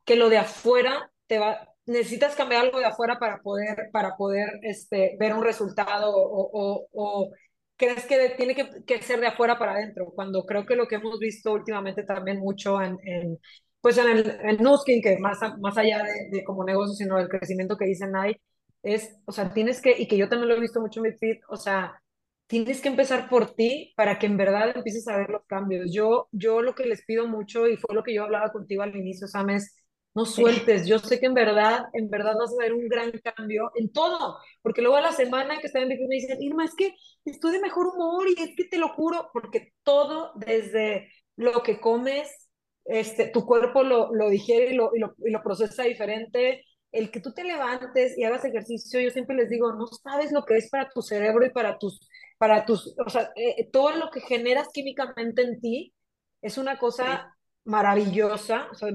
[0.05, 4.59] que lo de afuera te va, necesitas cambiar algo de afuera para poder, para poder
[4.63, 7.31] este, ver un resultado o, o, o
[7.75, 10.12] crees que tiene que, que, ser de afuera para adentro?
[10.15, 13.39] Cuando creo que lo que hemos visto últimamente también mucho en, en,
[13.84, 17.76] pues en el en Nuskin, que más, más allá de, como negocio, sino el crecimiento
[17.78, 18.34] que dicen ahí,
[18.82, 21.17] es, o sea, tienes que, y que yo también lo he visto mucho en mi
[21.17, 22.02] feed, o sea,
[22.48, 25.91] tienes que empezar por ti para que en verdad empieces a ver los cambios.
[25.93, 28.96] Yo, yo lo que les pido mucho, y fue lo que yo hablaba contigo al
[28.96, 29.76] inicio, Sam, es
[30.15, 30.88] no sueltes.
[30.88, 34.38] Yo sé que en verdad, en verdad vas a ver un gran cambio en todo,
[34.62, 36.93] porque luego a la semana que están en me dicen, Irma, es que
[37.26, 41.80] estoy de mejor humor y es que te lo juro, porque todo desde lo que
[41.82, 42.30] comes,
[42.86, 47.10] este, tu cuerpo lo, lo digiere y lo, y lo, y lo procesa diferente, el
[47.10, 50.58] que tú te levantes y hagas ejercicio, yo siempre les digo, no sabes lo que
[50.58, 52.00] es para tu cerebro y para tus,
[52.38, 55.93] para tus, o sea, eh, todo lo que generas químicamente en ti
[56.41, 57.34] es una cosa
[57.65, 58.67] maravillosa.
[58.72, 58.89] O sea,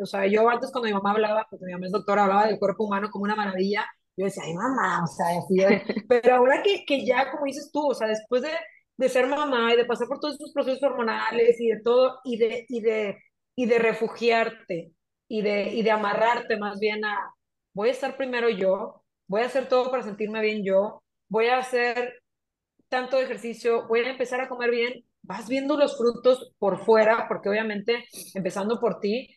[0.00, 2.58] o sea, yo antes cuando mi mamá hablaba, porque mi mamá es doctora, hablaba del
[2.58, 3.84] cuerpo humano como una maravilla,
[4.16, 5.56] yo decía, ay mamá, o sea, así
[6.08, 8.50] Pero ahora que, que ya, como dices tú, o sea, después de,
[8.96, 12.36] de ser mamá y de pasar por todos esos procesos hormonales y de todo, y
[12.38, 13.16] de, y de,
[13.60, 14.94] y de refugiarte,
[15.28, 17.34] y de, y de amarrarte más bien a,
[17.74, 21.58] voy a estar primero yo, voy a hacer todo para sentirme bien yo, voy a
[21.58, 22.22] hacer
[22.88, 27.50] tanto ejercicio, voy a empezar a comer bien, vas viendo los frutos por fuera, porque
[27.50, 29.28] obviamente empezando por ti,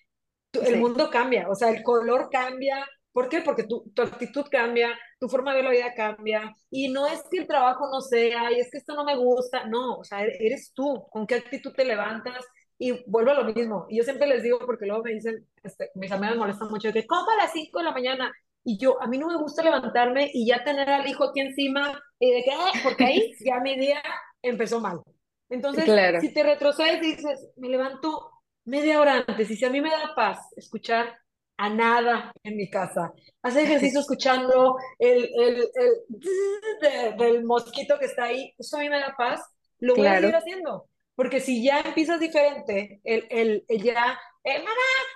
[0.54, 2.86] el mundo cambia, o sea, el color cambia.
[3.12, 3.42] ¿Por qué?
[3.42, 6.56] Porque tu, tu actitud cambia, tu forma de ver la vida cambia.
[6.72, 9.66] Y no es que el trabajo no sea, y es que esto no me gusta.
[9.68, 12.46] No, o sea, eres tú, con qué actitud te levantas.
[12.78, 13.86] Y vuelvo a lo mismo.
[13.90, 17.06] Y yo siempre les digo, porque luego me dicen, este, mis amigas molestan mucho, que,
[17.08, 18.32] ¿cómo a las 5 de la mañana?
[18.64, 22.02] Y yo, a mí no me gusta levantarme y ya tener al hijo aquí encima,
[22.20, 24.02] y de que, ah", porque ahí ya mi día
[24.42, 25.02] empezó mal.
[25.50, 28.32] Entonces, si te retrocedes y dices, me levanto
[28.66, 29.50] media hora antes.
[29.52, 31.18] Y si a mí me da paz escuchar
[31.58, 38.26] a nada en mi casa, hacer ejercicio escuchando el, el, el del mosquito que está
[38.26, 39.42] ahí, eso a mí me da paz,
[39.80, 40.88] lo voy a seguir haciendo.
[41.16, 44.72] Porque si ya empiezas diferente, el, el, el ya, eh, mamá,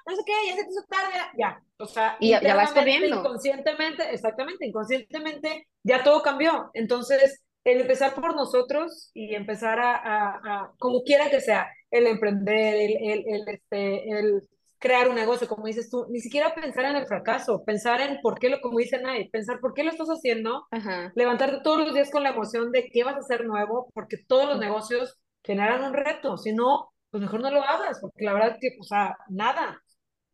[0.07, 1.62] no sé qué, ya se te hizo tarde, ya.
[1.79, 3.19] O sea, y ya, vas corriendo.
[3.19, 6.69] Inconscientemente, exactamente, inconscientemente ya todo cambió.
[6.73, 12.75] Entonces, el empezar por nosotros y empezar a, a como quiera que sea, el emprender,
[12.75, 14.41] el, el, el, este, el
[14.79, 18.39] crear un negocio, como dices tú, ni siquiera pensar en el fracaso, pensar en por
[18.39, 20.67] qué lo, como dice Nay, pensar por qué lo estás haciendo,
[21.15, 24.47] levantarte todos los días con la emoción de qué vas a hacer nuevo, porque todos
[24.47, 28.57] los negocios generan un reto, si no, pues mejor no lo hagas, porque la verdad
[28.60, 29.81] que, o sea, nada.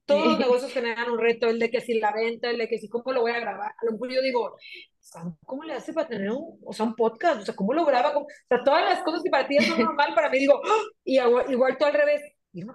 [0.05, 2.77] Todos los negocios generan un reto, el de que si la venta, el de que
[2.77, 3.71] si cómo lo voy a grabar.
[3.71, 4.57] A lo mejor yo digo,
[5.45, 7.41] ¿cómo le hace para tener un, o sea, un podcast?
[7.41, 8.17] O sea, ¿cómo lo graba?
[8.17, 10.81] O sea, todas las cosas que para ti son normal, para mí digo, ¡Ah!
[11.05, 11.19] y
[11.51, 12.21] igual, tú al revés.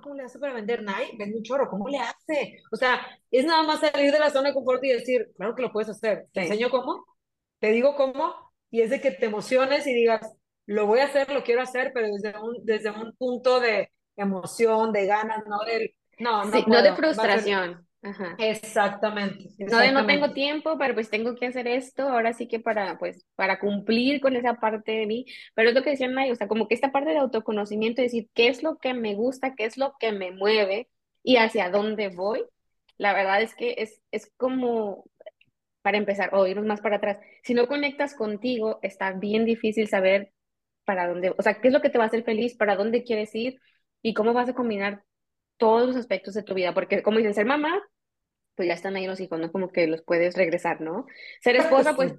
[0.02, 1.16] ¿cómo le hace para vender Nike?
[1.18, 2.56] Vende un chorro, ¿cómo le hace?
[2.72, 5.62] O sea, es nada más salir de la zona de confort y decir, claro que
[5.62, 6.28] lo puedes hacer.
[6.32, 7.04] ¿Te enseño cómo?
[7.60, 8.34] ¿Te digo cómo?
[8.70, 10.32] Y es de que te emociones y digas,
[10.68, 14.92] lo voy a hacer, lo quiero hacer, pero desde un, desde un punto de emoción,
[14.92, 17.88] de ganas, no de, no, no, no de frustración.
[18.36, 22.60] Exactamente, No de no tengo tiempo, pero pues tengo que hacer esto, ahora sí que
[22.60, 26.30] para, pues, para cumplir con esa parte de mí, pero es lo que decía May,
[26.30, 29.54] o sea, como que esta parte de autoconocimiento, decir qué es lo que me gusta,
[29.54, 30.90] qué es lo que me mueve
[31.22, 32.44] y hacia dónde voy,
[32.98, 35.06] la verdad es que es, es como,
[35.80, 40.30] para empezar, o irnos más para atrás, si no conectas contigo, está bien difícil saber
[40.88, 43.04] para dónde, o sea, qué es lo que te va a hacer feliz, para dónde
[43.04, 43.60] quieres ir
[44.00, 45.04] y cómo vas a combinar
[45.58, 47.78] todos los aspectos de tu vida, porque como dicen, ser mamá,
[48.54, 49.52] pues ya están ahí los hijos, ¿no?
[49.52, 51.04] Como que los puedes regresar, ¿no?
[51.42, 52.14] Ser esposa, pues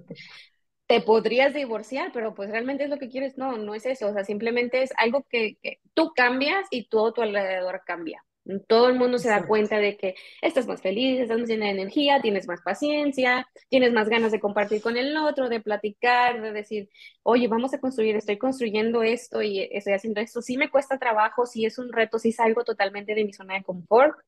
[0.86, 4.12] te podrías divorciar, pero pues realmente es lo que quieres, no, no es eso, o
[4.12, 5.58] sea, simplemente es algo que,
[5.92, 8.24] tú cambias y todo tu alrededor cambia.
[8.66, 11.72] Todo el mundo se da cuenta de que estás más feliz, estás más llena de
[11.72, 16.52] energía, tienes más paciencia, tienes más ganas de compartir con el otro, de platicar, de
[16.52, 16.88] decir,
[17.22, 20.42] oye, vamos a construir, estoy construyendo esto y estoy haciendo esto.
[20.42, 23.62] Sí me cuesta trabajo, sí es un reto, sí salgo totalmente de mi zona de
[23.62, 24.18] confort,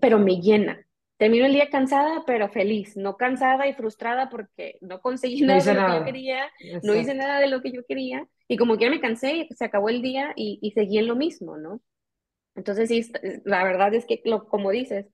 [0.00, 0.86] pero me llena.
[1.16, 5.74] Termino el día cansada, pero feliz, no cansada y frustrada porque no conseguí nada de
[5.74, 6.50] lo que yo quería,
[6.82, 9.64] no hice nada de lo que yo quería, y como que ya me cansé, se
[9.64, 11.82] acabó el día y, y seguí en lo mismo, ¿no?
[12.60, 13.10] Entonces, sí,
[13.46, 15.06] la verdad es que, lo, como dices,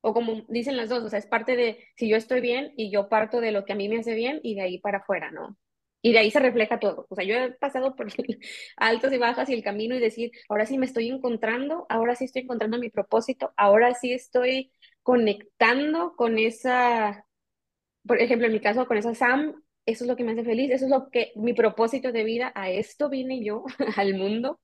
[0.00, 2.90] o como dicen las dos, o sea, es parte de si yo estoy bien y
[2.90, 5.30] yo parto de lo que a mí me hace bien y de ahí para afuera,
[5.30, 5.58] ¿no?
[6.02, 7.06] Y de ahí se refleja todo.
[7.10, 8.08] O sea, yo he pasado por
[8.76, 12.24] altos y bajas y el camino y decir, ahora sí me estoy encontrando, ahora sí
[12.24, 17.26] estoy encontrando mi propósito, ahora sí estoy conectando con esa,
[18.06, 20.70] por ejemplo, en mi caso, con esa Sam, eso es lo que me hace feliz,
[20.70, 23.64] eso es lo que mi propósito de vida, a esto vine yo
[23.96, 24.60] al mundo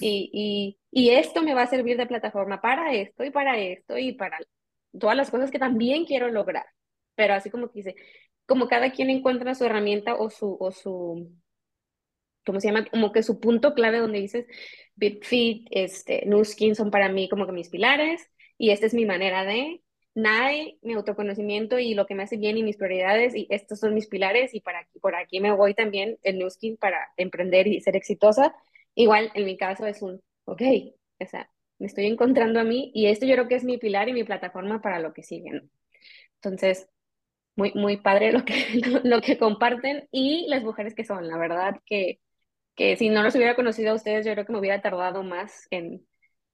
[0.00, 4.12] y, y, esto me va a servir de plataforma para esto y para esto y
[4.12, 4.38] para
[4.98, 6.66] todas las cosas que también quiero lograr.
[7.14, 7.94] Pero así como que dice,
[8.46, 11.30] como cada quien encuentra su herramienta o su, o su,
[12.44, 12.86] ¿cómo se llama?
[12.86, 14.46] Como que su punto clave donde dices,
[14.96, 19.44] BitFit, este, Nuskin son para mí como que mis pilares y esta es mi manera
[19.44, 19.82] de,
[20.14, 23.94] NAE, mi autoconocimiento y lo que me hace bien y mis prioridades, y estos son
[23.94, 27.80] mis pilares, y para por aquí me voy también el New Skin para emprender y
[27.80, 28.54] ser exitosa.
[28.94, 30.62] Igual, en mi caso es un, ok,
[31.20, 34.08] o sea, me estoy encontrando a mí, y esto yo creo que es mi pilar
[34.08, 35.62] y mi plataforma para lo que sigue, ¿no?
[36.36, 36.88] Entonces,
[37.56, 38.54] muy, muy padre lo que,
[39.04, 42.20] lo que comparten y las mujeres que son, la verdad que,
[42.74, 45.66] que si no los hubiera conocido a ustedes, yo creo que me hubiera tardado más
[45.70, 46.06] en,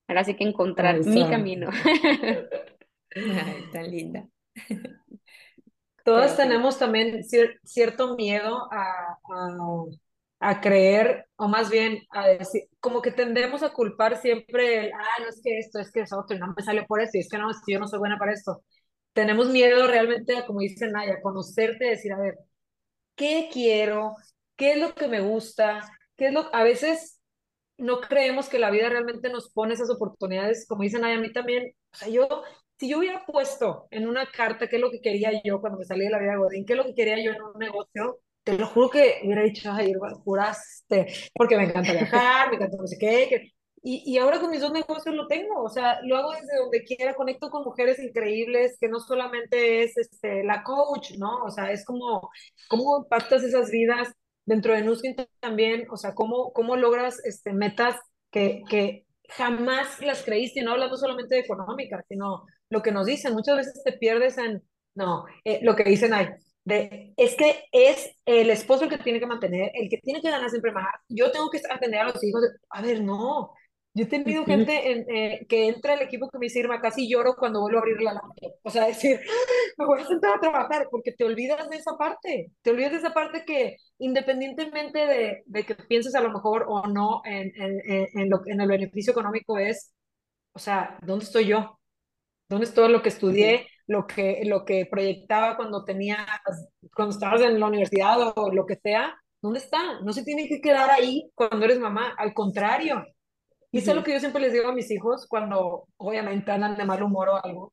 [0.09, 1.71] ahora sí que encontrar mi camino.
[3.15, 4.29] Ay, tan linda.
[6.05, 7.23] Todas tenemos también
[7.65, 9.85] cierto miedo a, a,
[10.61, 15.29] creer, o más bien a decir, como que tendemos a culpar siempre el, ah, no
[15.29, 17.39] es que esto, es que es otro, no me sale por eso, y es que
[17.39, 18.63] no, es que yo no soy buena para esto.
[19.13, 22.39] Tenemos miedo realmente, como dice Naya, conocerte, decir, a ver,
[23.17, 24.15] ¿qué quiero?
[24.57, 25.81] ¿Qué es lo que me gusta?
[26.17, 27.21] ¿Qué es lo a veces
[27.79, 31.33] no creemos que la vida realmente nos pone esas oportunidades, como dicen Naya, a mí
[31.33, 32.29] también, o sea, yo
[32.81, 35.85] si yo hubiera puesto en una carta qué es lo que quería yo cuando me
[35.85, 38.21] salí de la vida de Godín, qué es lo que quería yo en un negocio,
[38.45, 39.93] te lo juro que hubiera dicho, ay,
[40.25, 44.61] juraste, porque me encanta viajar, me encanta no sé qué, y, y, ahora con mis
[44.61, 48.77] dos negocios lo tengo, o sea, lo hago desde donde quiera, conecto con mujeres increíbles,
[48.79, 51.45] que no solamente es este, la coach, ¿no?
[51.45, 52.31] O sea, es como,
[52.69, 54.09] cómo impactas esas vidas
[54.45, 57.97] dentro de Nuskin también, o sea, cómo, cómo logras este, metas
[58.31, 63.33] que, que jamás las creíste, no hablando solamente de económica, sino lo que nos dicen,
[63.33, 64.63] muchas veces te pierdes en,
[64.95, 66.29] no, eh, lo que dicen ahí,
[66.71, 70.31] de, es que es el esposo el que tiene que mantener, el que tiene que
[70.31, 73.53] ganar siempre más, yo tengo que atender a los hijos, a ver, no,
[73.93, 77.35] yo he tenido gente en, eh, que entra al equipo que me dice, casi lloro
[77.37, 78.53] cuando vuelvo a abrir la laptop.
[78.63, 79.21] O sea, decir,
[79.79, 82.53] me voy a sentar a trabajar porque te olvidas de esa parte.
[82.63, 86.87] Te olvidas de esa parte que independientemente de, de que pienses a lo mejor o
[86.87, 89.93] no en, en, en, lo, en el beneficio económico es,
[90.53, 91.79] o sea, ¿dónde estoy yo?
[92.49, 93.67] ¿Dónde es todo lo que estudié?
[93.91, 96.25] Lo que, lo que proyectaba cuando tenía,
[96.95, 100.01] cuando estabas en la universidad o lo que sea, ¿dónde está?
[100.03, 103.05] No se tiene que quedar ahí cuando eres mamá, al contrario,
[103.73, 106.77] y eso es lo que yo siempre les digo a mis hijos cuando obviamente andan
[106.77, 107.73] de mal humor o algo.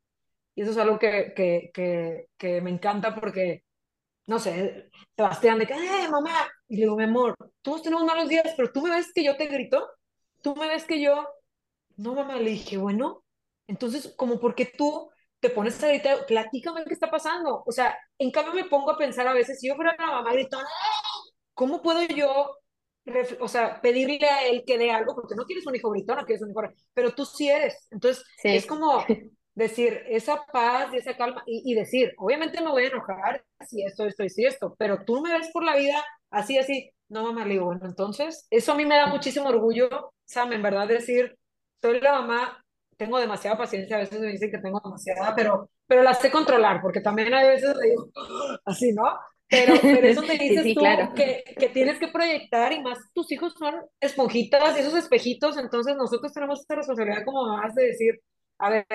[0.55, 3.63] Y eso es algo que, que, que, que me encanta porque,
[4.27, 6.47] no sé, Sebastián, de que, ¡eh, mamá!
[6.67, 9.37] Y le digo, mi amor, todos tenemos malos días, pero tú me ves que yo
[9.37, 9.87] te grito,
[10.41, 11.27] tú me ves que yo,
[11.97, 13.23] no, mamá, le dije, bueno,
[13.67, 17.63] entonces, como porque tú te pones a gritar, platícame qué está pasando.
[17.65, 20.33] O sea, en cambio me pongo a pensar a veces, si yo fuera la mamá
[20.33, 20.67] gritando,
[21.53, 22.57] ¿cómo puedo yo
[23.39, 26.25] o sea, pedirle a él que dé algo, porque no tienes un hijo gritón, no
[26.25, 26.61] quieres un hijo,
[26.93, 27.87] pero tú sí eres.
[27.91, 29.03] Entonces, es como
[29.55, 34.05] decir esa paz y esa calma y, decir, obviamente me voy a enojar si esto,
[34.05, 36.91] esto y si esto, pero tú me ves por la vida así, así.
[37.09, 40.61] No, mamá, le digo, bueno, entonces, eso a mí me da muchísimo orgullo, Sam, en
[40.61, 41.37] verdad, decir,
[41.81, 42.65] soy la mamá,
[42.97, 46.81] tengo demasiada paciencia, a veces me dicen que tengo demasiada, pero, pero la sé controlar,
[46.81, 48.09] porque también a veces digo,
[48.65, 49.03] así, ¿no?
[49.49, 50.81] Pero, pero eso te dices tú
[51.15, 55.95] que, que, tienes que proyectar y más tus hijos son esponjitas y esos espejitos, entonces
[55.95, 58.19] nosotros tenemos esta responsabilidad como mamás de decir,
[58.57, 58.85] a ver,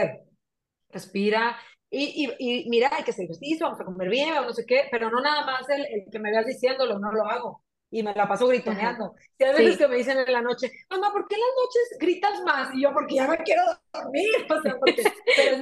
[0.90, 1.56] respira
[1.88, 4.88] y, y, y mira, hay que hacer ejercicio, vamos a comer bien, no sé qué,
[4.90, 8.14] pero no nada más el, el que me veas diciéndolo, no lo hago y me
[8.14, 9.14] la paso gritoneando.
[9.38, 11.98] Y hay veces que me dicen en la noche, mamá, ¿por qué en las noches
[12.00, 12.74] gritas más?
[12.74, 15.02] Y yo, porque ya me quiero dormir, o sea, porque,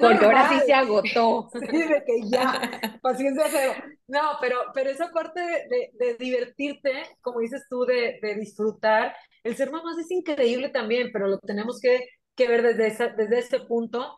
[0.00, 1.50] porque ahora sí se agotó.
[1.70, 3.72] Sí, de que ya, paciencia cero.
[4.06, 9.56] No, pero, pero esa parte de, de, divertirte, como dices tú, de, de, disfrutar, el
[9.56, 13.60] ser mamás es increíble también, pero lo tenemos que, que ver desde, esa, desde ese
[13.60, 14.16] punto,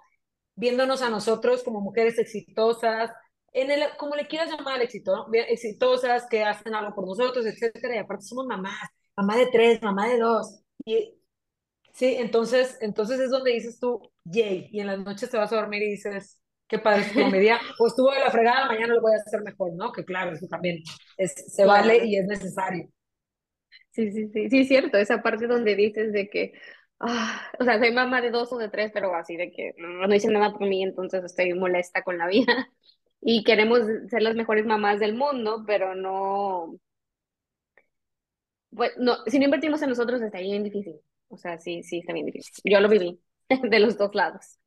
[0.54, 3.10] viéndonos a nosotros como mujeres exitosas,
[3.52, 5.26] en el, como le quieras llamar éxito, ¿no?
[5.32, 8.78] exitosas, que hacen algo por nosotros, etcétera, y aparte somos mamás,
[9.16, 11.14] mamá de tres, mamá de dos, y
[11.92, 15.56] sí, entonces, entonces es donde dices tú, yay, y en las noches te vas a
[15.56, 19.12] dormir y dices, qué padre su comedia, o estuvo de la fregada, mañana lo voy
[19.14, 19.92] a hacer mejor, ¿no?
[19.92, 20.82] Que claro, eso también
[21.18, 22.88] es, se vale y es necesario.
[23.90, 26.52] Sí, sí, sí, sí, es cierto, esa parte donde dices de que,
[27.00, 30.06] ah, o sea, soy mamá de dos o de tres, pero así de que no,
[30.06, 32.70] no hice nada por mí, entonces estoy molesta con la vida
[33.22, 33.80] y queremos
[34.10, 36.76] ser las mejores mamás del mundo, pero no,
[38.74, 40.96] pues no, si no invertimos en nosotros está bien difícil.
[41.28, 42.52] O sea, sí, sí, está bien difícil.
[42.64, 43.20] Yo lo viví
[43.62, 44.58] de los dos lados.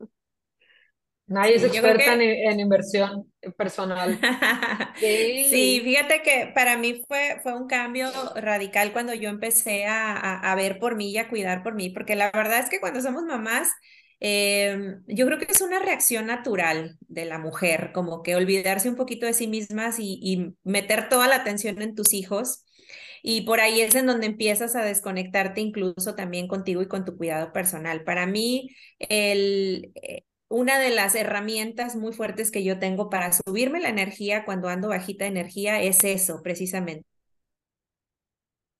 [1.27, 4.19] Nadie es experta en, inversión personal.
[4.99, 5.47] sí.
[5.49, 5.81] sí.
[5.83, 10.55] fíjate que para mí fue, fue un cambio radical cuando yo empecé a, a, a
[10.55, 13.23] ver por mí y a cuidar por mí, porque la verdad es que cuando somos
[13.23, 13.71] mamás,
[14.19, 18.95] Em, yo creo que es una reacción natural de la mujer, como que olvidarse un
[18.95, 22.65] poquito de sí mismas y, meter toda la atención en tus hijos.
[23.23, 27.17] Y por ahí es en donde empiezas a desconectarte incluso también contigo y con tu
[27.17, 28.03] cuidado personal.
[28.03, 33.79] Para mí, el, eh, una de las herramientas muy fuertes que yo tengo para subirme
[33.81, 37.05] la energía cuando ando bajita de energía es eso, precisamente.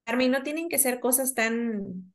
[0.07, 2.13] Y no tienen que ser cosas tan,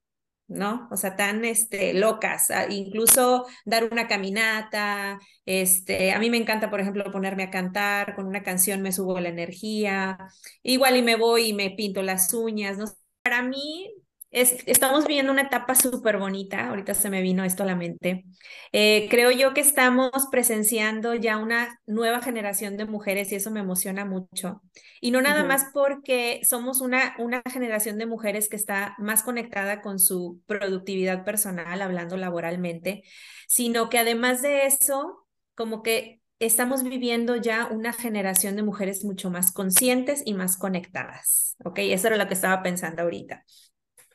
[0.50, 0.88] ¿no?
[0.90, 2.50] O sea, tan este, locas.
[2.50, 5.18] Ah, incluso dar una caminata.
[5.46, 8.14] Este, a mí me encanta, por ejemplo, ponerme a cantar.
[8.16, 10.18] Con una canción me subo la energía.
[10.62, 12.78] Igual y me voy y me pinto las uñas.
[12.78, 12.86] ¿no?
[13.22, 13.90] Para mí,
[14.30, 18.24] estamos viviendo una etapa súper bonita, ahorita se me vino esto a la mente.
[18.72, 23.60] Eh, creo yo que estamos presenciando ya una nueva generación de mujeres y eso me
[23.60, 24.62] emociona mucho.
[25.00, 29.82] Y no nada más porque somos una, una generación de mujeres que está más conectada
[29.82, 33.02] con su productividad personal, hablando laboralmente,
[33.48, 35.26] sino que además de eso,
[35.56, 41.56] como que estamos viviendo ya una generación de mujeres mucho más conscientes y más conectadas.
[41.64, 41.80] ¿Ok?
[41.80, 43.44] Eso era lo que estaba pensando ahorita.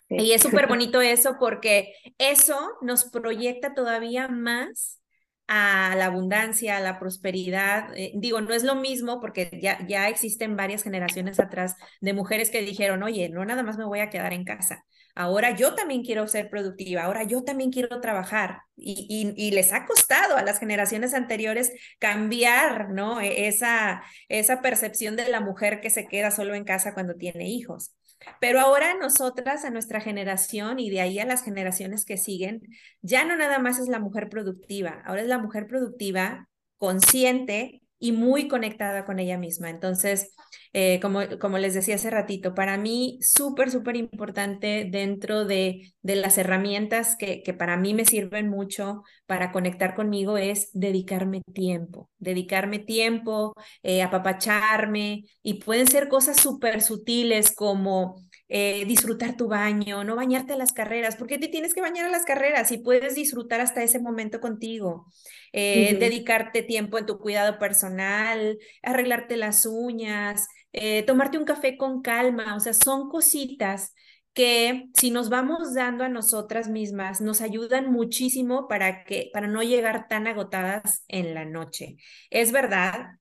[0.10, 5.02] Y es súper bonito eso porque eso nos proyecta todavía más
[5.48, 7.90] a la abundancia, a la prosperidad.
[7.96, 12.50] Eh, digo, no es lo mismo porque ya, ya existen varias generaciones atrás de mujeres
[12.50, 14.86] que dijeron, oye, no nada más me voy a quedar en casa.
[15.18, 18.62] Ahora yo también quiero ser productiva, ahora yo también quiero trabajar.
[18.76, 23.22] Y, y, y les ha costado a las generaciones anteriores cambiar, ¿no?
[23.22, 27.48] E, esa, esa percepción de la mujer que se queda solo en casa cuando tiene
[27.50, 27.94] hijos.
[28.40, 32.62] Pero ahora nosotras, a nuestra generación y de ahí a las generaciones que siguen,
[33.02, 38.12] ya no nada más es la mujer productiva, ahora es la mujer productiva consciente y
[38.12, 39.70] muy conectada con ella misma.
[39.72, 40.36] Entonces,
[40.74, 46.16] eh, como, como les decía hace ratito, para mí súper, súper importante dentro de, de
[46.16, 52.10] las herramientas que, que, para mí me sirven mucho para conectar conmigo es dedicarme tiempo,
[52.20, 60.04] dedicarme tiempo, eh, apapacharme y pueden ser cosas súper sutiles como eh, disfrutar tu baño,
[60.04, 63.16] no bañarte a las carreras, porque te tienes que bañar a las carreras y puedes
[63.16, 65.08] disfrutar hasta ese momento contigo,
[65.52, 72.02] eh, dedicarte tiempo en tu cuidado personal, arreglarte las uñas, eh, tomarte un café con
[72.02, 73.94] calma, o sea, son cositas
[74.34, 79.64] que si nos vamos dando a nosotras mismas nos ayudan muchísimo para que para no
[79.64, 81.96] llegar tan agotadas en la noche.
[82.30, 83.12] Es verdad,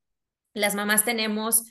[0.54, 1.64] las mamás tenemos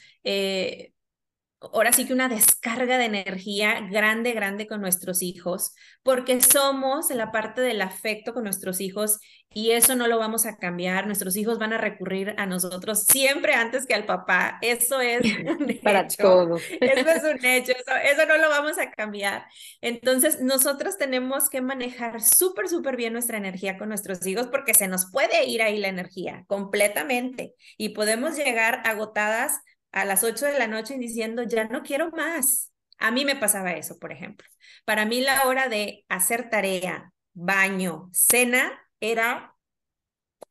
[1.72, 7.32] ahora sí que una descarga de energía grande, grande con nuestros hijos, porque somos la
[7.32, 9.20] parte del afecto con nuestros hijos
[9.54, 11.06] y eso no lo vamos a cambiar.
[11.06, 14.58] Nuestros hijos van a recurrir a nosotros siempre antes que al papá.
[14.62, 15.22] Eso es
[15.60, 16.56] un Para hecho.
[16.82, 19.46] Eso es un hecho, eso, eso no lo vamos a cambiar.
[19.82, 24.88] Entonces, nosotros tenemos que manejar súper, súper bien nuestra energía con nuestros hijos porque se
[24.88, 29.60] nos puede ir ahí la energía completamente y podemos llegar agotadas
[29.94, 32.72] a las 8 de la noche diciendo, ya no quiero más.
[32.98, 34.48] A mí me pasaba eso, por ejemplo.
[34.86, 39.56] Para mí la hora de hacer tarea, baño, cena, era,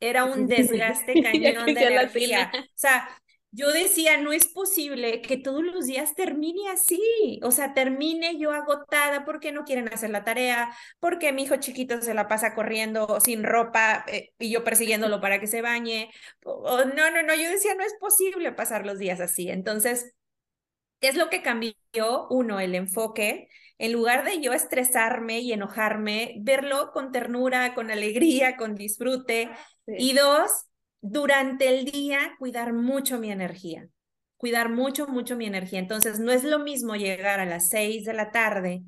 [0.01, 2.51] era un desgaste cañón de energía.
[2.55, 3.09] O sea,
[3.55, 8.51] yo decía, no es posible que todos los días termine así, o sea, termine yo
[8.51, 13.21] agotada porque no quieren hacer la tarea, porque mi hijo chiquito se la pasa corriendo
[13.21, 16.11] sin ropa eh, y yo persiguiéndolo para que se bañe.
[16.45, 19.51] no, no, no, yo decía, no es posible pasar los días así.
[19.51, 20.15] Entonces,
[21.01, 21.75] ¿qué es lo que cambió?
[22.31, 23.49] Uno, el enfoque.
[23.79, 29.51] En lugar de yo estresarme y enojarme, verlo con ternura, con alegría, con disfrute.
[29.87, 30.67] Y dos,
[31.03, 33.89] durante el día cuidar mucho mi energía,
[34.39, 35.81] cuidar mucho, mucho mi energía.
[35.81, 38.83] Entonces, no es lo mismo llegar a las 6 de la tarde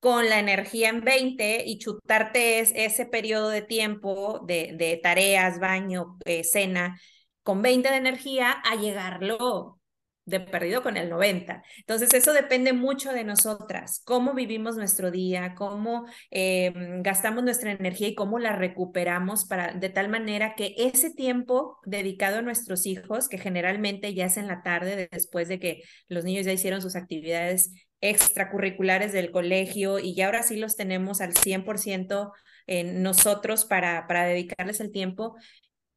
[0.00, 6.18] con la energía en 20 y chutarte ese periodo de tiempo de, de tareas, baño,
[6.24, 7.00] eh, cena,
[7.42, 9.79] con 20 de energía a llegarlo
[10.24, 11.62] de perdido con el 90.
[11.78, 18.08] Entonces, eso depende mucho de nosotras, cómo vivimos nuestro día, cómo em, gastamos nuestra energía
[18.08, 23.28] y cómo la recuperamos para, de tal manera que ese tiempo dedicado a nuestros hijos,
[23.28, 26.96] que generalmente ya es en la tarde, después de que los niños ya hicieron sus
[26.96, 32.32] actividades extracurriculares del colegio y ya ahora sí los tenemos al 100%
[32.66, 35.36] en nosotros para, para dedicarles el tiempo,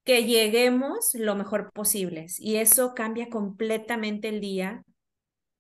[0.04, 4.84] que lleguemos lo mejor posibles y eso cambia completamente el día.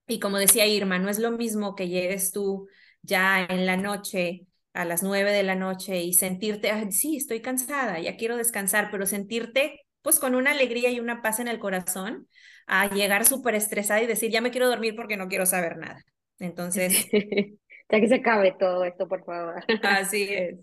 [0.07, 2.67] Y como decía Irma, no es lo mismo que llegues tú
[3.01, 7.99] ya en la noche a las nueve de la noche y sentirte, sí, estoy cansada,
[7.99, 12.27] ya quiero descansar, pero sentirte pues con una alegría y una paz en el corazón
[12.67, 16.03] a llegar súper estresada y decir, ya me quiero dormir porque no quiero saber nada.
[16.39, 17.07] Entonces...
[17.89, 19.63] ya que se acabe todo esto, por favor.
[19.83, 20.59] Así es.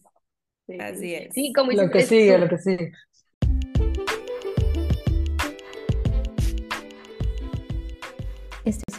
[0.78, 1.34] Así es.
[1.34, 2.92] Sí, como lo que sigue, lo que sigue.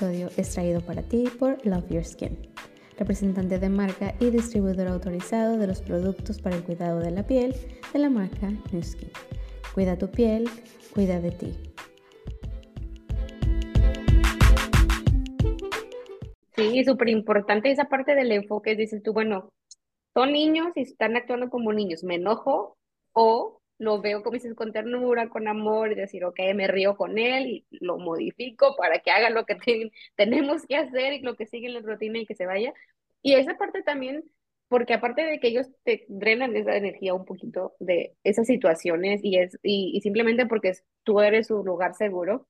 [0.02, 2.36] Episodio es traído para ti por Love Your Skin,
[2.98, 7.54] representante de marca y distribuidor autorizado de los productos para el cuidado de la piel
[7.94, 9.12] de la marca New Skin.
[9.76, 10.50] Cuida tu piel,
[10.96, 11.54] cuida de ti.
[16.56, 18.76] Sí, súper importante esa parte del enfoque.
[18.76, 19.50] Dices tú, bueno,
[20.16, 22.04] son niños y están actuando como niños.
[22.04, 22.76] ¿Me enojo
[23.14, 27.18] o lo veo, como dices, con ternura, con amor y decir, ok, me río con
[27.18, 29.56] él y lo modifico para que haga lo que
[30.16, 32.74] tenemos que hacer y lo que sigue en la rutina y que se vaya?
[33.24, 34.24] Y esa parte también,
[34.68, 39.38] porque aparte de que ellos te drenan esa energía un poquito de esas situaciones y,
[39.38, 40.74] es, y, y simplemente porque
[41.04, 42.48] tú eres su lugar seguro,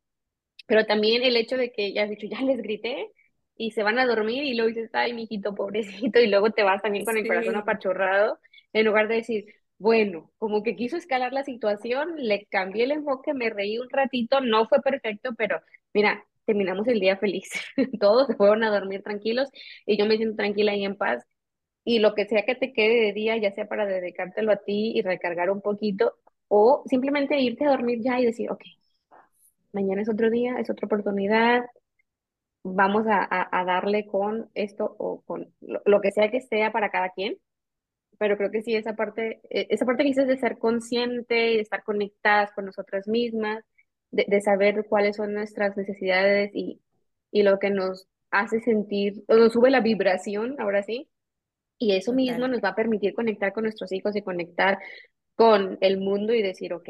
[0.68, 3.10] pero también el hecho de que ya has dicho, ya les grité,
[3.56, 6.82] y se van a dormir y luego dices, ay, mijito, pobrecito, y luego te vas
[6.82, 8.40] también con el corazón apachurrado,
[8.74, 9.46] en lugar de decir,
[9.82, 14.40] bueno, como que quiso escalar la situación, le cambié el enfoque, me reí un ratito,
[14.40, 15.60] no fue perfecto, pero
[15.94, 17.50] mira, terminamos el día feliz.
[18.00, 19.50] Todos se fueron a dormir tranquilos
[19.88, 21.26] y yo me siento tranquila y en paz.
[21.84, 24.94] Y lo que sea que te quede de día, ya sea para dedicártelo a ti
[24.96, 26.14] y recargar un poquito,
[26.48, 28.62] o simplemente irte a dormir ya y decir, ok,
[29.74, 31.64] mañana es otro día, es otra oportunidad,
[32.64, 37.38] vamos a, darle con esto o con lo, que sea que sea para cada quien.
[38.22, 41.56] Pero creo que sí, esa parte, e, esa parte que dices de ser consciente y
[41.56, 43.64] de estar conectadas con nosotras mismas,
[44.12, 46.82] de, saber cuáles son nuestras necesidades y,
[47.32, 51.10] y lo que nos hace sentir, o nos sube la vibración, ahora sí,
[51.80, 54.78] y eso mismo nos va a permitir conectar con nuestros hijos y conectar
[55.36, 56.90] con el mundo y decir, ok,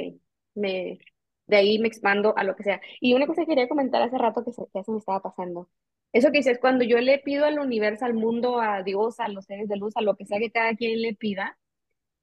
[0.55, 0.99] me,
[1.47, 2.81] de ahí me expando a lo que sea.
[2.99, 5.69] Y una cosa que quería comentar hace rato que se, que se me estaba pasando.
[6.13, 9.45] Eso que dices, cuando yo le pido al universo, al mundo, a Dios, a los
[9.45, 11.57] seres de luz, a lo que sea que cada quien le pida,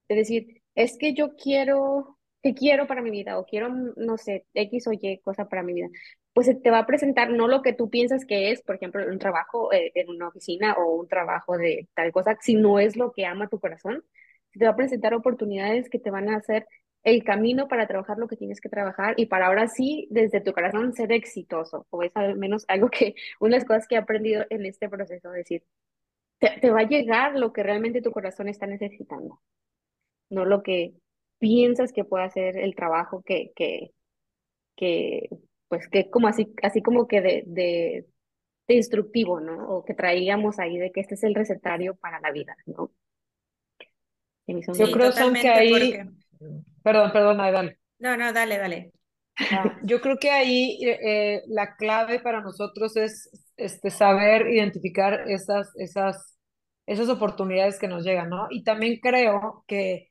[0.09, 4.47] es decir, es que yo quiero, que quiero para mi vida, o quiero, no sé,
[4.55, 5.89] X o Y cosa para mi vida,
[6.32, 9.18] pues te va a presentar no lo que tú piensas que es, por ejemplo, un
[9.18, 13.12] trabajo eh, en una oficina o un trabajo de tal cosa, si no es lo
[13.12, 14.05] que ama tu corazón,
[14.53, 16.66] te va a presentar oportunidades que te van a hacer
[17.09, 20.52] el camino para trabajar lo que tienes que trabajar y para ahora sí, desde tu
[20.52, 21.86] corazón, ser exitoso.
[21.90, 24.88] O es al menos algo que, una de las cosas que he aprendido en este
[24.88, 25.64] proceso, decir,
[26.38, 29.40] te, va a llegar lo que realmente tu corazón está necesitando,
[30.30, 30.94] no lo que
[31.38, 33.92] piensas que puede hacer el trabajo que, que,
[34.76, 35.28] que
[35.68, 38.06] pues que como así, así como que de, de,
[38.68, 39.68] de instructivo, ¿no?
[39.68, 42.92] O que traíamos ahí de que este es el recetario para la vida, ¿no?
[44.48, 46.00] Yo creo que ahí,
[46.82, 47.78] Perdón, perdón, dale.
[47.99, 48.93] No, no, dale, dale.
[49.53, 55.70] Ah, yo creo que ahí eh, la clave para nosotros es este, saber identificar esas,
[55.76, 56.39] esas,
[56.86, 58.49] esas oportunidades que nos llegan, ¿no?
[58.51, 60.11] Y también creo que,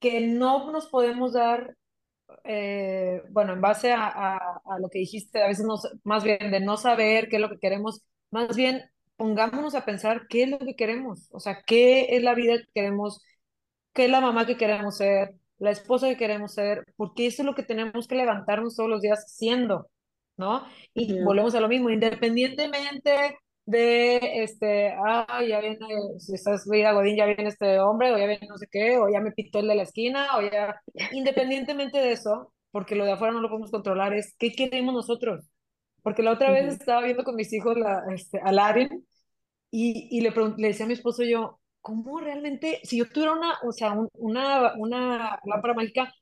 [0.00, 1.76] que no nos podemos dar,
[2.44, 5.66] eh, bueno, en base a, a, lo que dijiste, a veces
[6.04, 8.82] más bien de no saber qué es lo que queremos, más bien
[9.16, 12.68] pongámonos a pensar qué es lo que queremos, o sea, qué es la vida que
[12.74, 13.22] queremos
[13.96, 17.46] qué es la mamá que queremos ser, la esposa que queremos ser, porque eso es
[17.46, 19.88] lo que tenemos que levantarnos todos los días siendo,
[20.36, 20.64] ¿no?
[20.94, 25.78] Y volvemos a lo mismo, independientemente de, este, ah, ya viene,
[26.18, 29.08] si estás vida Godín, ya viene este hombre, o ya viene no sé qué, o
[29.08, 30.80] ya me pitó el de la esquina, o ya,
[31.12, 35.46] independientemente de eso, porque lo de afuera no lo podemos controlar, es qué queremos nosotros.
[36.02, 39.06] Porque la otra vez estaba viendo con mis hijos la, este, a Larin
[39.70, 43.58] y, y le, le decía a mi esposo yo, ¿cómo realmente, si yo tuviera una,
[43.62, 46.12] o sea, una, una lámpara mágica,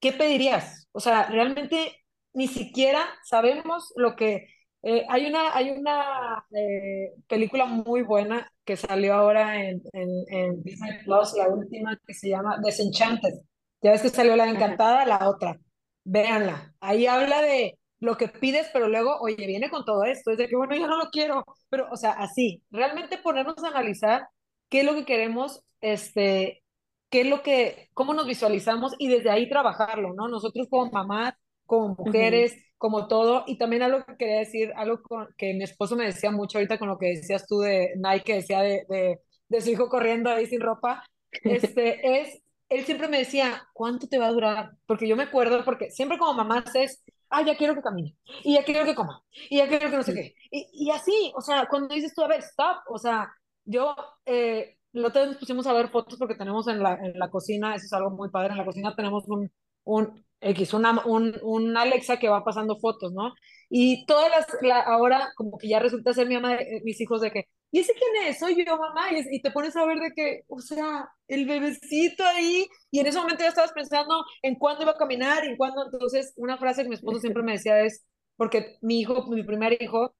[0.00, 0.86] ¿qué pedirías?
[0.92, 2.04] O sea, realmente
[2.34, 4.48] ni siquiera sabemos lo que...
[4.82, 10.62] Eh, hay una, hay una eh, película muy buena que salió ahora en, en, en,
[10.62, 13.32] Disney Plus, la última que se llama Desenchanted.
[13.80, 15.58] Ya ves que salió la encantada, la otra.
[16.04, 16.74] Véanla.
[16.80, 20.32] Ahí habla de lo que pides, pero luego, oye, viene con todo esto.
[20.32, 21.44] Es de que, bueno, yo no lo quiero.
[21.70, 24.28] Pero, o sea, así, realmente ponernos a analizar
[24.68, 26.62] qué es lo que queremos, este,
[27.10, 30.28] qué es lo que, cómo nos visualizamos y desde ahí trabajarlo, ¿no?
[30.28, 31.34] Nosotros como mamás,
[31.66, 35.00] como mujeres, como todo, y también algo que quería decir, algo
[35.36, 38.60] que mi esposo me decía mucho ahorita con lo que decías tú de Nike, decía
[38.60, 41.04] de, de, de su hijo corriendo ahí sin ropa,
[41.44, 44.70] este, es, él siempre me decía, ¿cuánto te va a durar?
[44.86, 48.54] Porque yo me acuerdo, porque siempre como mamás es, ah, ya quiero que camine, y
[48.54, 50.34] ya quiero que coma, y ya quiero que no sé qué.
[50.50, 53.28] Y, y así, o sea, cuando dices tú, a ver, stop, o sea,
[53.68, 53.94] yo,
[54.26, 57.86] eh, vez nos pusimos a ver fotos porque tenemos en la, en la cocina, eso
[57.86, 59.50] es algo muy padre, en la cocina tenemos un,
[59.84, 63.32] un X, una, un, un Alexa que va pasando fotos, ¿no?
[63.68, 67.20] Y todas las, la, ahora como que ya resulta ser mi mamá, eh, mis hijos
[67.20, 68.38] de que, ¿y ese quién es?
[68.38, 72.24] Soy yo, mamá, y, y, te pones a ver de que, o sea, el bebecito
[72.24, 75.84] ahí, y en ese momento ya estabas pensando en cuándo iba a caminar, en cuándo,
[75.84, 78.06] entonces, una frase que mi esposo siempre me decía es,
[78.36, 80.14] porque mi hijo, mi primer hijo,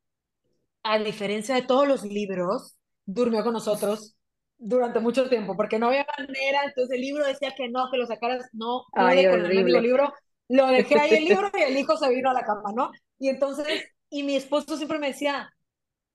[0.82, 2.78] a diferencia de todos los libros,
[3.09, 4.14] durmió con nosotros
[4.59, 8.06] durante mucho tiempo, porque no había manera, entonces el libro decía que no, que lo
[8.06, 10.12] sacaras, no, Ay, con el libro,
[10.48, 12.90] lo dejé ahí el libro y el hijo se vino a la cama, ¿no?
[13.18, 13.66] Y entonces,
[14.11, 15.50] y mi esposo siempre me decía,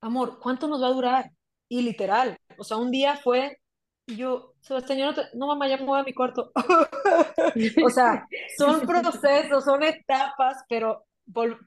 [0.02, 1.32] amor, ¿cuánto nos va a durar?
[1.68, 3.58] Y literal, o sea, un día fue,
[4.06, 6.52] y yo, Sebastián, yo no, te, no mamá, ya me voy a mi cuarto.
[7.84, 11.06] o sea, son procesos, son etapas, pero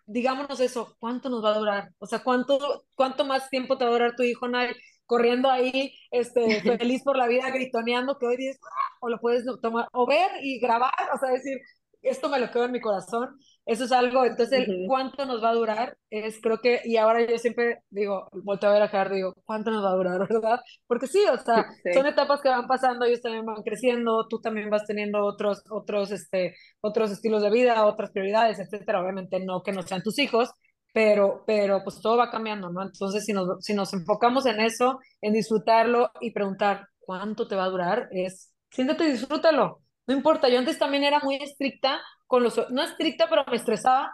[0.04, 1.90] digámonos eso, ¿cuánto nos va a durar?
[1.98, 4.72] O sea, ¿cuánto, cuánto más tiempo te va a durar tu hijo, Nay,
[5.06, 6.40] corriendo ahí, este,
[6.78, 10.30] feliz por la vida, gritoneando, que hoy dices, ah", o lo puedes tomar, o ver
[10.42, 11.58] y grabar, o sea, decir,
[12.02, 15.54] esto me lo quedo en mi corazón, eso es algo, entonces, ¿cuánto nos va a
[15.54, 15.98] durar?
[16.08, 19.72] Es, creo que, y ahora yo siempre digo, vuelto a ver a Jar, digo, ¿cuánto
[19.72, 20.60] nos va a durar, verdad?
[20.86, 24.70] Porque sí, o sea, son etapas que van pasando, ellos también van creciendo, tú también
[24.70, 29.72] vas teniendo otros, otros, este, otros estilos de vida, otras prioridades, etcétera, obviamente no que
[29.72, 30.50] no sean tus hijos,
[30.96, 32.82] pero, pero pues todo va cambiando, ¿no?
[32.82, 37.64] Entonces, si nos, si nos enfocamos en eso, en disfrutarlo y preguntar, ¿cuánto te va
[37.64, 38.08] a durar?
[38.12, 42.82] Es, siéntate y disfrútalo, no importa, yo antes también era muy estricta con los, no
[42.82, 44.10] estricta, pero me estresaba.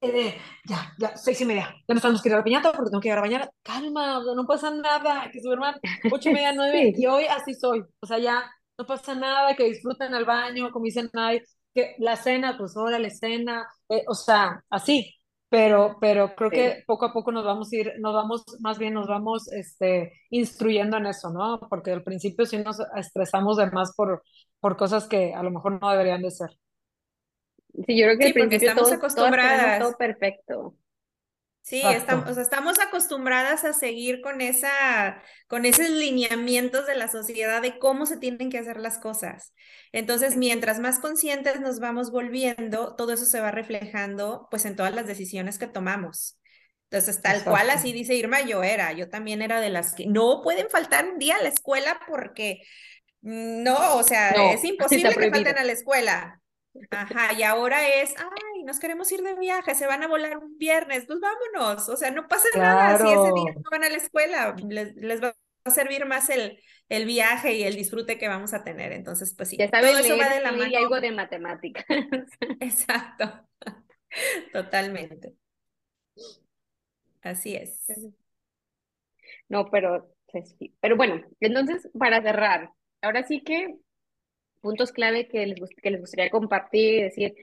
[0.00, 2.90] Eh, ya, ya, seis y media, ya nos tenemos que ir a la piñata porque
[2.90, 3.48] tengo que ir a mañana.
[3.62, 5.78] Calma, no pasa nada, que su hermano,
[6.10, 7.84] ocho y media, nueve, y hoy así soy.
[8.00, 8.42] O sea, ya
[8.76, 11.40] no pasa nada, que disfruten el baño, como dicen ahí,
[11.72, 15.14] que la cena, pues órale, cena, eh, o sea, así.
[15.52, 18.94] Pero, pero creo que poco a poco nos vamos a ir, nos vamos, más bien
[18.94, 21.60] nos vamos este, instruyendo en eso, ¿no?
[21.68, 24.22] Porque al principio sí nos estresamos de más por,
[24.60, 26.48] por cosas que a lo mejor no deberían de ser.
[27.86, 29.78] Sí, yo creo que al principio estamos acostumbradas.
[29.78, 30.74] todo perfecto.
[31.62, 37.78] Sí, estamos, estamos acostumbradas a seguir con, esa, con esos lineamientos de la sociedad de
[37.78, 39.54] cómo se tienen que hacer las cosas.
[39.92, 44.92] Entonces, mientras más conscientes nos vamos volviendo, todo eso se va reflejando pues en todas
[44.92, 46.36] las decisiones que tomamos.
[46.90, 50.42] Entonces, tal cual así dice Irma, yo era, yo también era de las que no
[50.42, 52.60] pueden faltar un día a la escuela porque
[53.22, 56.41] no, o sea, es imposible que falten a la escuela.
[56.90, 60.56] Ajá, y ahora es, ay, nos queremos ir de viaje, se van a volar un
[60.56, 63.96] viernes, pues vámonos, o sea, no pasa nada si ese día no van a la
[63.96, 66.58] escuela, les, va a servir más el,
[66.88, 70.16] el viaje y el disfrute que vamos a tener, entonces, pues sí, ya todo eso
[70.16, 70.66] va de la mano.
[70.66, 71.84] Y algo de matemáticas.
[72.60, 73.46] Exacto,
[74.52, 75.34] totalmente.
[77.20, 77.86] Así es.
[79.48, 80.14] No, pero,
[80.80, 82.70] pero bueno, entonces, para cerrar,
[83.02, 83.76] ahora sí que
[84.62, 87.34] puntos clave que les, que les gustaría compartir y decir,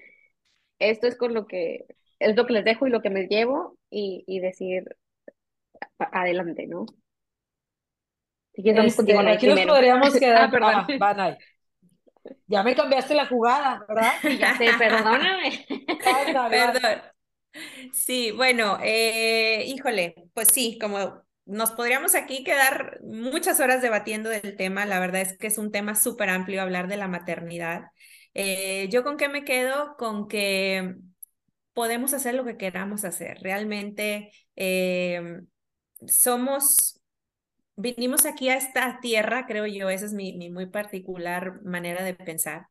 [0.80, 1.86] esto es con lo que,
[2.20, 4.86] es lo que les dejo y lo que me llevo y, y decir,
[6.00, 6.86] adelante, ¿no?
[8.54, 11.02] Si quieres, este, aquí nos podríamos quedar, ah, perdón.
[11.02, 11.38] Ah,
[12.48, 14.14] ya me cambiaste la jugada, ¿verdad?
[14.40, 15.66] ya sé, perdóname.
[16.50, 17.02] Perdón.
[17.94, 24.56] Sí, bueno, eh, híjole, pues sí, como nos podríamos aquí quedar muchas horas debatiendo del
[24.56, 24.86] tema.
[24.86, 27.86] La verdad es que es un tema súper amplio hablar de la maternidad.
[28.34, 29.96] Eh, yo con qué me quedo?
[29.98, 30.96] Con que
[31.74, 33.40] podemos hacer lo que queramos hacer.
[33.42, 35.42] Realmente eh,
[36.08, 37.02] somos,
[37.76, 42.14] vinimos aquí a esta tierra, creo yo, esa es mi, mi muy particular manera de
[42.14, 42.68] pensar.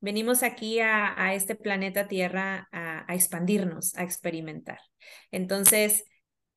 [0.00, 4.78] Venimos aquí a, a este planeta Tierra a, a expandirnos, a experimentar.
[5.30, 6.04] Entonces,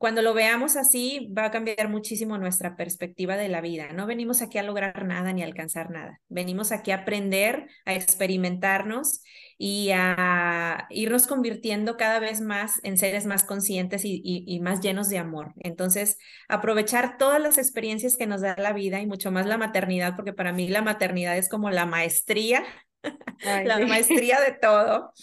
[0.05, 3.91] cuando lo veamos así, va a cambiar muchísimo nuestra perspectiva de la vida.
[3.91, 6.21] No venimos aquí a lograr nada ni a alcanzar nada.
[6.29, 9.23] Venimos aquí a aprender, a experimentarnos
[9.57, 15.17] y a irnos convirtiendo cada vez más en seres más conscientes y, más llenos de
[15.17, 15.53] amor.
[15.57, 20.15] Entonces, aprovechar todas las experiencias que nos da la vida y mucho más la maternidad,
[20.15, 22.63] porque para mí la maternidad es como la maestría,
[23.43, 25.13] la maestría de todo.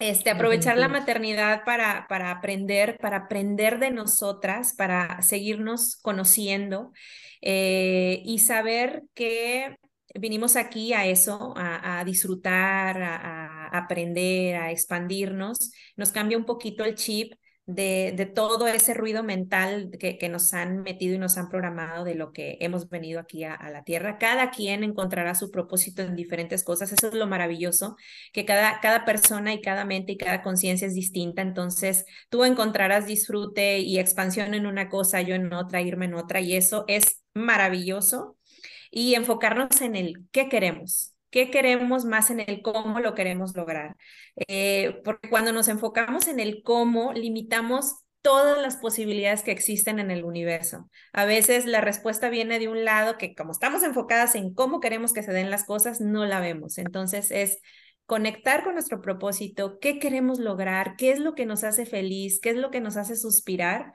[0.00, 6.92] Este, aprovechar la maternidad para, para aprender, para aprender de nosotras, para seguirnos conociendo
[7.42, 9.76] eh, y saber que
[10.14, 15.70] vinimos aquí a eso, a, disfrutar, a, aprender, a expandirnos.
[15.96, 17.34] Nos cambia un poquito el chip
[17.74, 22.14] de, todo ese ruido mental que, que, nos han metido y nos han programado de
[22.14, 24.18] lo que hemos venido aquí a, la Tierra.
[24.18, 26.92] Cada quien encontrará su propósito en diferentes cosas.
[26.92, 27.96] Eso es lo maravilloso,
[28.32, 31.42] que cada, cada persona y cada mente y cada conciencia es distinta.
[31.42, 36.40] Entonces, tú encontrarás disfrute y expansión en una cosa, yo en otra, irme en otra,
[36.40, 38.36] y eso es maravilloso.
[38.90, 43.96] Y enfocarnos en el qué queremos, qué queremos más en el cómo lo queremos lograr.
[44.48, 50.10] Eh, porque cuando nos enfocamos en el cómo, limitamos todas las posibilidades que existen en
[50.10, 50.90] el universo.
[51.12, 55.12] A veces la respuesta viene de un lado que como estamos enfocadas en cómo queremos
[55.12, 56.78] que se den las cosas, no la vemos.
[56.78, 57.58] Entonces es
[58.06, 62.50] conectar con nuestro propósito, qué queremos lograr, qué es lo que nos hace feliz, qué
[62.50, 63.92] es lo que nos hace suspirar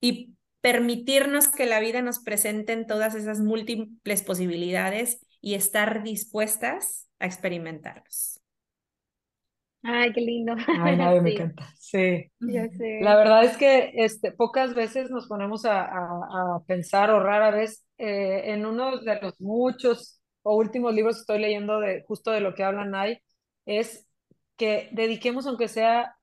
[0.00, 7.08] y permitirnos que la vida nos presente en todas esas múltiples posibilidades y estar dispuestas
[7.18, 8.40] a experimentarlos.
[9.82, 10.54] Ay, qué lindo.
[10.80, 11.72] Ay, nadie me encanta.
[11.78, 12.30] Sí.
[12.40, 17.86] La verdad es que este, pocas veces nos ponemos a, a, pensar, o rara vez,
[17.96, 22.40] eh, en uno de los muchos o últimos libros que estoy leyendo de justo de
[22.40, 23.18] lo que hablan ahí,
[23.66, 24.06] es
[24.56, 26.16] que dediquemos, aunque sea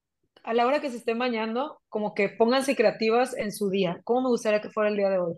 [0.43, 4.01] a la hora que se estén bañando, como que pónganse creativas en su día.
[4.03, 5.36] ¿Cómo me gustaría que fuera el día de hoy?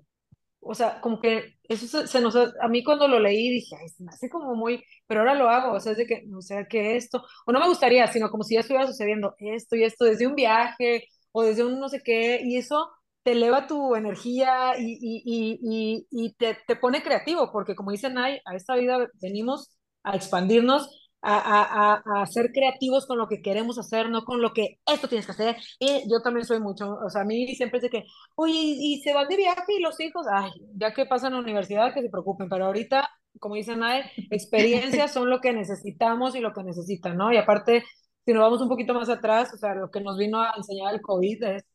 [0.60, 2.36] O sea, como que eso se, nos...
[2.36, 4.84] A mí cuando lo leí dije, ay, se me hace como muy...
[5.08, 7.24] Pero ahora lo hago, o sea, es de que me gustaría que esto...
[7.46, 10.36] O no me gustaría, sino como si ya estuviera sucediendo esto y esto desde un
[10.36, 12.90] viaje o desde un no sé qué, y eso
[13.24, 18.18] te eleva tu energía y, y, y, y te, te, pone creativo, porque como dicen,
[18.18, 20.90] ay, a esta vida venimos a expandirnos
[21.22, 25.08] a, a, a, ser creativos con lo que queremos hacer, no con lo que esto
[25.08, 25.58] tienes que hacer.
[25.80, 28.04] Y yo también soy mucho, o sea, a mí siempre es de que,
[28.36, 31.44] oye, y, se van de viaje y los hijos, ay, ya que pasan a la
[31.44, 33.10] universidad, que se preocupen, pero ahorita,
[33.40, 37.32] como dicen, ay, experiencias son lo que necesitamos y lo que necesitan, ¿no?
[37.34, 37.84] Y aparte,
[38.26, 40.94] si nos vamos un poquito más atrás, o sea, lo que nos vino a enseñar
[40.94, 41.66] el COVID es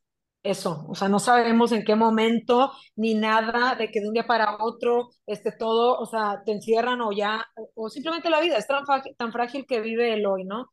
[0.43, 4.27] eso, o sea, no sabemos en qué momento ni nada de que de un día
[4.27, 8.67] para otro este todo, o sea, te encierran o ya, o simplemente la vida es
[8.67, 8.85] tan,
[9.17, 10.67] tan frágil que vive el hoy, ¿no?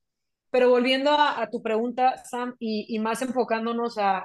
[0.52, 4.18] Pero volviendo a, tu pregunta, Sam, y, y más enfocándonos a,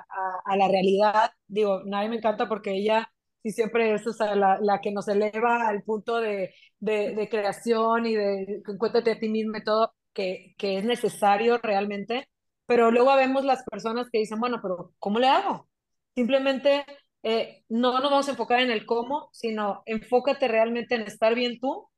[0.46, 3.10] a, la realidad, digo, nadie me encanta porque ella
[3.42, 7.28] sí siempre es o sea, la, la, que nos eleva al punto de, de, de
[7.28, 12.28] creación y de encuéntrate a ti mismo y todo, que, que es necesario realmente
[12.66, 15.68] pero luego vemos las personas que dicen, bueno, pero ¿cómo le hago?
[16.14, 16.84] Simplemente
[17.22, 21.58] eh, no nos vamos a enfocar en el cómo, sino enfócate realmente en estar bien
[21.60, 21.88] tú,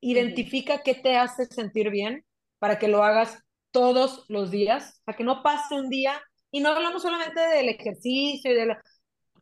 [0.00, 2.24] identifica qué te hace sentir bien
[2.58, 6.20] para que lo hagas todos los días, para que no pase un día,
[6.50, 8.82] y no hablamos solamente del ejercicio y de la,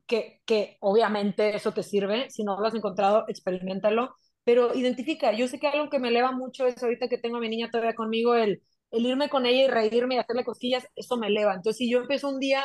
[0.06, 5.46] que, que obviamente eso te sirve, si no lo has encontrado, experimentalo, pero identifica, yo
[5.48, 7.94] sé que algo que me eleva mucho es ahorita que tengo a mi niña todavía
[7.94, 8.62] conmigo, el,
[8.92, 11.54] el irme con ella y reírme y hacerle cosquillas, eso me eleva.
[11.54, 12.62] Entonces, si yo empiezo un día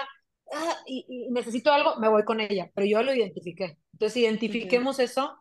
[0.53, 3.77] ah, y, necesito algo, me voy con ella, pero yo lo identifiqué.
[3.93, 5.37] Entonces, identifiquemos eso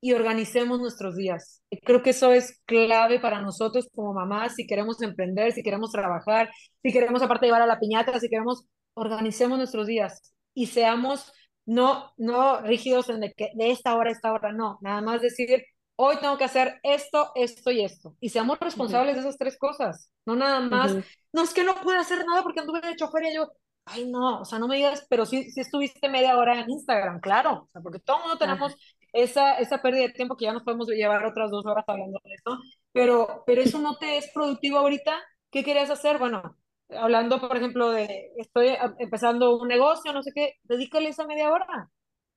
[0.00, 1.62] y organicemos nuestros días.
[1.84, 6.50] Creo que eso es clave para nosotros como mamás, si queremos emprender, si queremos trabajar,
[6.82, 11.32] si queremos aparte llevar a la piñata, si queremos, organicemos nuestros días y seamos
[11.64, 15.20] no, no rígidos en de, que de esta hora a esta hora, no, nada más
[15.20, 15.64] decir,
[15.96, 18.16] hoy tengo que hacer esto, esto y esto.
[18.20, 20.96] Y seamos responsables de esas tres cosas, no nada más.
[21.32, 23.48] No es que no puedo hacer nada porque anduve de chofer y yo,
[23.86, 27.20] ay no, o sea, no me digas, pero sí, sí estuviste media hora en Instagram,
[27.20, 28.74] claro, o sea, porque todo el mundo tenemos
[29.12, 32.34] esa, esa pérdida de tiempo que ya nos podemos llevar otras dos horas hablando de
[32.34, 32.58] esto,
[32.92, 35.18] pero, pero eso no te es productivo ahorita.
[35.50, 36.18] ¿Qué querías hacer?
[36.18, 36.56] Bueno,
[36.90, 41.90] hablando, por ejemplo, de estoy empezando un negocio, no sé qué, dedícale esa media hora.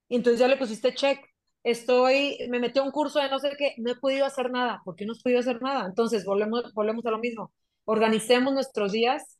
[0.08, 1.20] Y entonces ya le pusiste check
[1.64, 4.82] estoy, me metí a un curso de no sé qué, no he podido hacer nada.
[4.86, 5.86] ¿Por qué no he podido hacer nada?
[5.86, 7.52] Entonces, volvemos, volvemos a lo mismo.
[7.86, 9.40] Organicemos nuestros días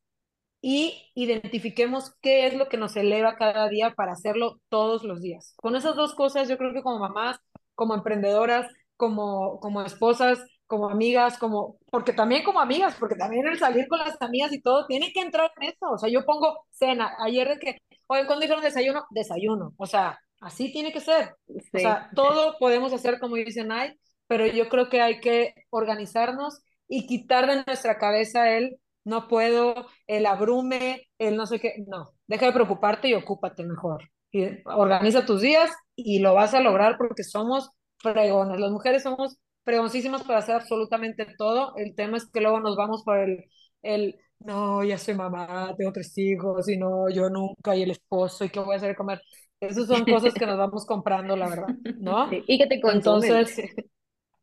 [0.62, 5.54] y identifiquemos qué es lo que nos eleva cada día para hacerlo todos los días.
[5.58, 7.40] Con esas dos cosas, yo creo que como mamás,
[7.76, 8.68] como emprendedoras,
[8.98, 14.00] como, como esposas, como amigas, como, porque también como amigas, porque también el salir con
[14.00, 15.92] las amigas y todo, tiene que entrar en eso.
[15.92, 17.16] O sea, yo pongo cena.
[17.26, 19.74] Ayer de que, oye, cuando dijeron desayuno, desayuno.
[19.78, 21.36] O sea, Así tiene que ser.
[21.48, 23.94] O sea, todo podemos hacer como dicen ahí,
[24.28, 29.88] pero yo creo que hay que organizarnos y quitar de nuestra cabeza el no puedo,
[30.08, 31.84] el abrume, el no sé qué.
[31.88, 34.10] No, deja de preocuparte y ocúpate mejor.
[34.32, 38.60] Y organiza tus días y lo vas a lograr porque somos fregones.
[38.60, 41.74] Las mujeres somos fregoncísimas para hacer absolutamente todo.
[41.76, 43.46] El tema es que luego nos vamos por el,
[43.82, 48.46] el no, ya soy mamá, tengo tres hijos y no, yo nunca, y el esposo,
[48.46, 49.22] y qué voy a hacer de comer.
[49.60, 51.68] Esas son cosas que nos vamos comprando, la verdad,
[51.98, 52.30] ¿no?
[52.32, 53.24] y que te consumen.
[53.24, 53.76] Entonces,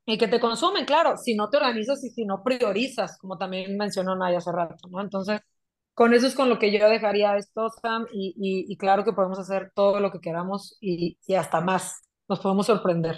[0.05, 3.77] y que te consumen, claro, si no te organizas y si no priorizas, como también
[3.77, 5.01] mencionó Naya hace rato, ¿no?
[5.01, 5.41] Entonces,
[5.95, 9.39] con eso es con lo que yo dejaría esto, Sam, y, y, claro que podemos
[9.39, 13.17] hacer todo lo que queramos y, y hasta más, nos podemos sorprender.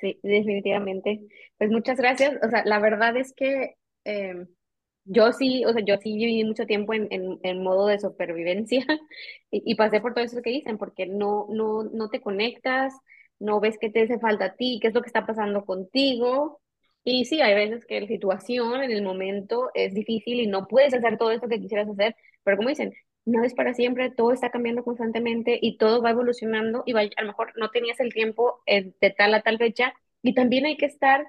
[0.00, 1.26] Sí, definitivamente.
[1.58, 2.34] Pues muchas gracias.
[2.46, 3.74] O sea, la verdad es que
[4.04, 4.46] eh,
[5.06, 8.84] yo sí, o sea, yo sí viví mucho tiempo en, en, en modo de supervivencia
[9.50, 12.92] y, pasé por todo eso que dicen, porque no, no, no te conectas,
[13.38, 16.60] no ves qué te hace falta a ti, qué es lo que está pasando contigo.
[17.04, 20.92] Y sí, hay veces que la situación en el momento es difícil y no puedes
[20.94, 22.92] hacer todo esto que quisieras hacer, pero como dicen,
[23.24, 27.22] no es para siempre, todo está cambiando constantemente y todo va evolucionando y va, a
[27.22, 30.76] lo mejor no tenías el tiempo eh, de tal a tal fecha y también hay
[30.76, 31.26] que estar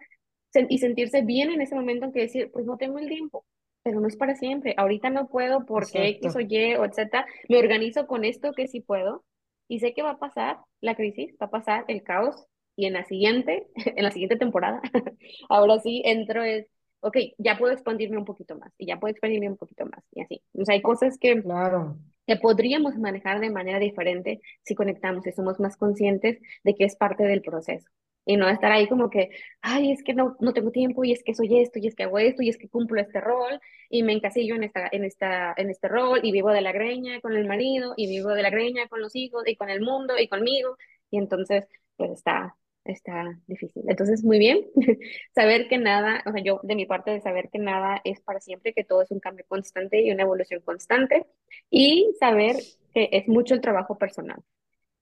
[0.70, 3.46] y sentirse bien en ese momento en que decir, pues no tengo el tiempo,
[3.88, 4.74] pero no es para siempre.
[4.76, 7.26] Ahorita no puedo porque X o Y o Z.
[7.48, 9.24] Me organizo con esto que sí puedo
[9.70, 12.36] y sé que va a pasar la crisis, va a pasar el caos
[12.76, 14.82] y en la siguiente, en la siguiente temporada,
[15.48, 16.68] ahora sí entro es,
[17.00, 20.22] ok, ya puedo expandirme un poquito más y ya puedo expandirme un poquito más y
[20.22, 20.44] así.
[20.52, 21.96] O sea, hay cosas que, claro.
[22.26, 26.98] que podríamos manejar de manera diferente si conectamos y somos más conscientes de que es
[26.98, 27.88] parte del proceso
[28.28, 29.30] y no estar ahí como que,
[29.62, 32.04] ay, es que no, no tengo tiempo y es que soy esto y es que
[32.04, 33.60] hago esto y es que cumplo este rol
[33.90, 37.22] y me encasillo en, esta, en, esta, en este rol y vivo de la greña
[37.22, 40.16] con el marido y vivo de la greña con los hijos y con el mundo
[40.20, 40.78] y conmigo
[41.10, 43.84] y entonces pues está, está difícil.
[43.88, 44.66] Entonces, muy bien,
[45.34, 48.42] saber que nada, o sea, yo de mi parte de saber que nada es para
[48.42, 51.26] siempre, que todo es un cambio constante y una evolución constante
[51.70, 52.58] y saber
[52.94, 54.42] que es mucho el trabajo personal.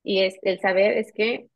[0.03, 1.49] Y es, el saber es que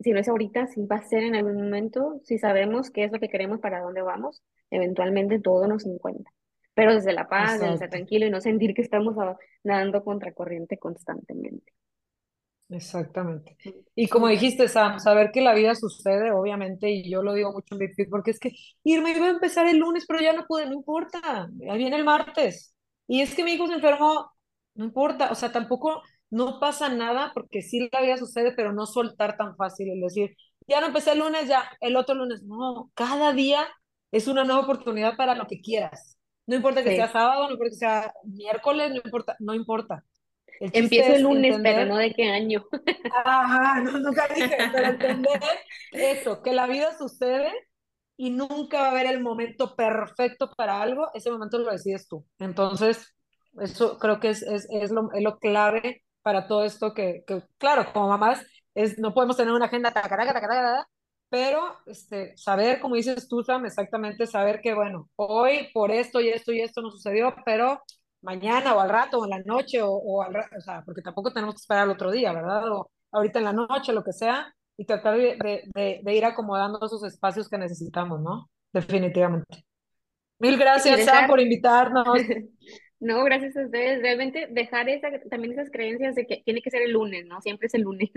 [0.00, 3.12] si no es ahorita, si va a ser en algún momento, si sabemos qué es
[3.12, 6.32] lo que queremos, para dónde vamos, eventualmente todo nos encuentra.
[6.74, 9.16] Pero desde la paz, desde tranquilo y no sentir que estamos
[9.64, 11.72] nadando contra corriente constantemente.
[12.68, 13.56] Exactamente.
[13.94, 17.74] Y como dijiste, Sam, saber que la vida sucede, obviamente, y yo lo digo mucho
[17.74, 18.50] en BitFit, porque es que
[18.82, 22.04] irme iba a empezar el lunes, pero ya no pude, no importa, ahí viene el
[22.04, 22.74] martes.
[23.06, 24.32] Y es que mi hijo se enfermó,
[24.74, 28.86] no importa, o sea, tampoco, no pasa nada porque sí la vida sucede, pero no
[28.86, 32.42] soltar tan fácil el decir, ya no empecé el lunes, ya el otro lunes.
[32.42, 33.66] No, cada día
[34.12, 36.18] es una nueva oportunidad para lo que quieras.
[36.46, 40.04] No importa que sea sábado, no importa que sea miércoles, no importa, no importa.
[40.60, 42.64] Empiezo el lunes, pero no de qué año.
[43.24, 45.40] Ajá, no, nunca dije, pero entender
[45.92, 47.52] eso, que la vida sucede
[48.16, 52.24] y nunca va a haber el momento perfecto para algo, ese momento lo decides tú.
[52.38, 53.14] Entonces,
[53.60, 57.40] eso creo que es, es, es, lo, es lo clave para todo esto que, que,
[57.56, 59.92] claro, como mamás, es, no podemos tener una agenda,
[61.28, 66.30] pero este, saber, como dices tú, Sam, exactamente saber que, bueno, hoy por esto y
[66.30, 67.80] esto y esto no sucedió, pero
[68.22, 71.00] mañana o al rato o en la noche o, o al rato, o sea, porque
[71.00, 72.72] tampoco tenemos que esperar el otro día, ¿verdad?
[72.72, 75.38] O ahorita en la noche, lo que sea, y tratar de,
[75.76, 78.50] de, de ir acomodando esos espacios que necesitamos, ¿no?
[78.72, 79.64] Definitivamente.
[80.40, 82.04] Mil gracias, Sam, por invitarnos.
[82.98, 84.00] No, gracias a ustedes.
[84.00, 87.40] Realmente dejar esa, también esas creencias de que tiene que ser el lunes, ¿no?
[87.40, 88.10] Siempre es el lunes.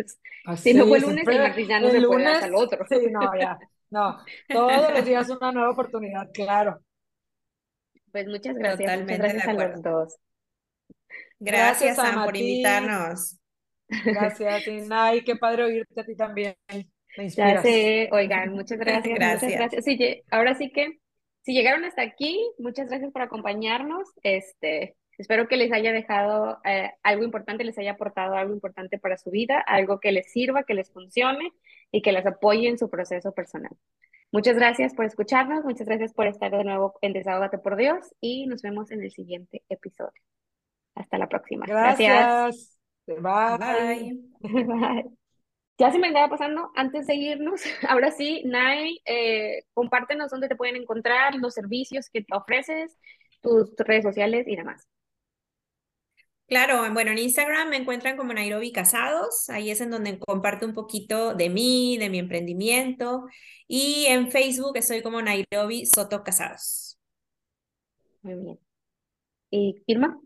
[0.57, 2.86] si no fue el lunes, el martes ya no se lunes, puede hasta el otro.
[2.88, 3.59] Sí, no, ya.
[3.89, 6.80] No, todos los días una nueva oportunidad, claro.
[8.11, 9.01] Pues muchas gracias.
[9.01, 10.17] muchas gracias a los dos.
[11.39, 13.39] Gracias, Sam, por invitarnos.
[14.05, 15.23] Gracias, Inay.
[15.23, 16.55] Qué padre oírte a ti también.
[17.17, 17.55] Me inspiras.
[17.55, 18.09] Ya sé.
[18.11, 19.15] Oigan, muchas gracias.
[19.15, 19.43] gracias.
[19.43, 19.86] Muchas gracias.
[19.86, 20.99] Sí, ahora sí que
[21.42, 24.08] si llegaron hasta aquí, muchas gracias por acompañarnos.
[24.24, 29.18] Este, espero que les haya dejado eh, algo importante, les haya aportado algo importante para
[29.18, 31.52] su vida, algo que les sirva, que les funcione
[31.92, 33.72] y que les apoye en su proceso personal.
[34.32, 38.46] Muchas gracias por escucharnos, muchas gracias por estar de nuevo en Desahógate por Dios y
[38.46, 40.22] nos vemos en el siguiente episodio.
[40.94, 41.66] Hasta la próxima.
[41.66, 42.80] Gracias.
[43.08, 44.20] Bye.
[44.42, 45.10] Bye
[45.80, 50.55] ya se me andaba pasando, antes de irnos, ahora sí, Nay, eh, compártenos dónde te
[50.55, 52.97] pueden encontrar, los servicios que te ofreces,
[53.41, 54.86] tus redes sociales y demás.
[56.47, 60.73] Claro, bueno, en Instagram me encuentran como Nairobi Casados, ahí es en donde comparto un
[60.73, 63.25] poquito de mí, de mi emprendimiento,
[63.67, 66.99] y en Facebook estoy como Nairobi Soto Casados.
[68.23, 68.59] Muy bien.
[69.51, 70.19] ¿Y Irma?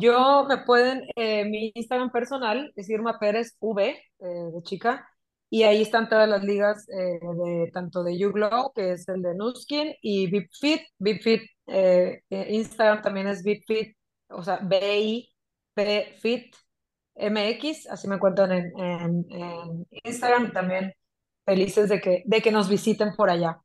[0.00, 4.24] Yo me pueden, eh, mi Instagram personal es Irma Pérez V, eh,
[4.54, 5.06] de chica,
[5.50, 9.34] y ahí están todas las ligas, eh, de, tanto de YouGlow, que es el de
[9.34, 10.80] Nuskin, y VipFit.
[10.98, 11.42] VipFit,
[12.30, 13.96] Instagram también es VipFit,
[14.30, 16.54] o sea, B-I-P-Fit
[17.16, 20.94] MX, así me encuentran en, en, en Instagram, también
[21.44, 23.60] felices de que, de que nos visiten por allá.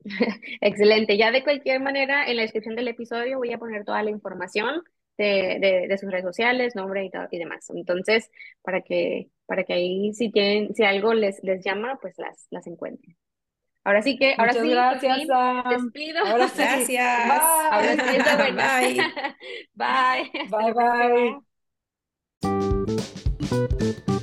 [0.60, 1.18] Excelente.
[1.18, 4.82] Ya de cualquier manera, en la descripción del episodio voy a poner toda la información
[5.18, 7.68] de, de, sus redes sociales, nombre y, y demás.
[7.70, 8.30] Entonces,
[8.62, 12.66] para que, para que ahí si tienen, si algo les, les llama, pues las, las
[12.66, 13.16] encuentren.
[13.84, 15.18] Ahora sí que, ahora sí, gracias,
[15.70, 16.24] despido.
[16.24, 16.58] Ahora sí.
[16.58, 17.28] Gracias.
[17.28, 17.40] Bye.
[17.70, 18.18] Ahora sí,
[19.74, 20.30] bye.
[20.54, 20.72] bye.
[20.72, 21.36] Bye, bye.
[24.08, 24.17] bye.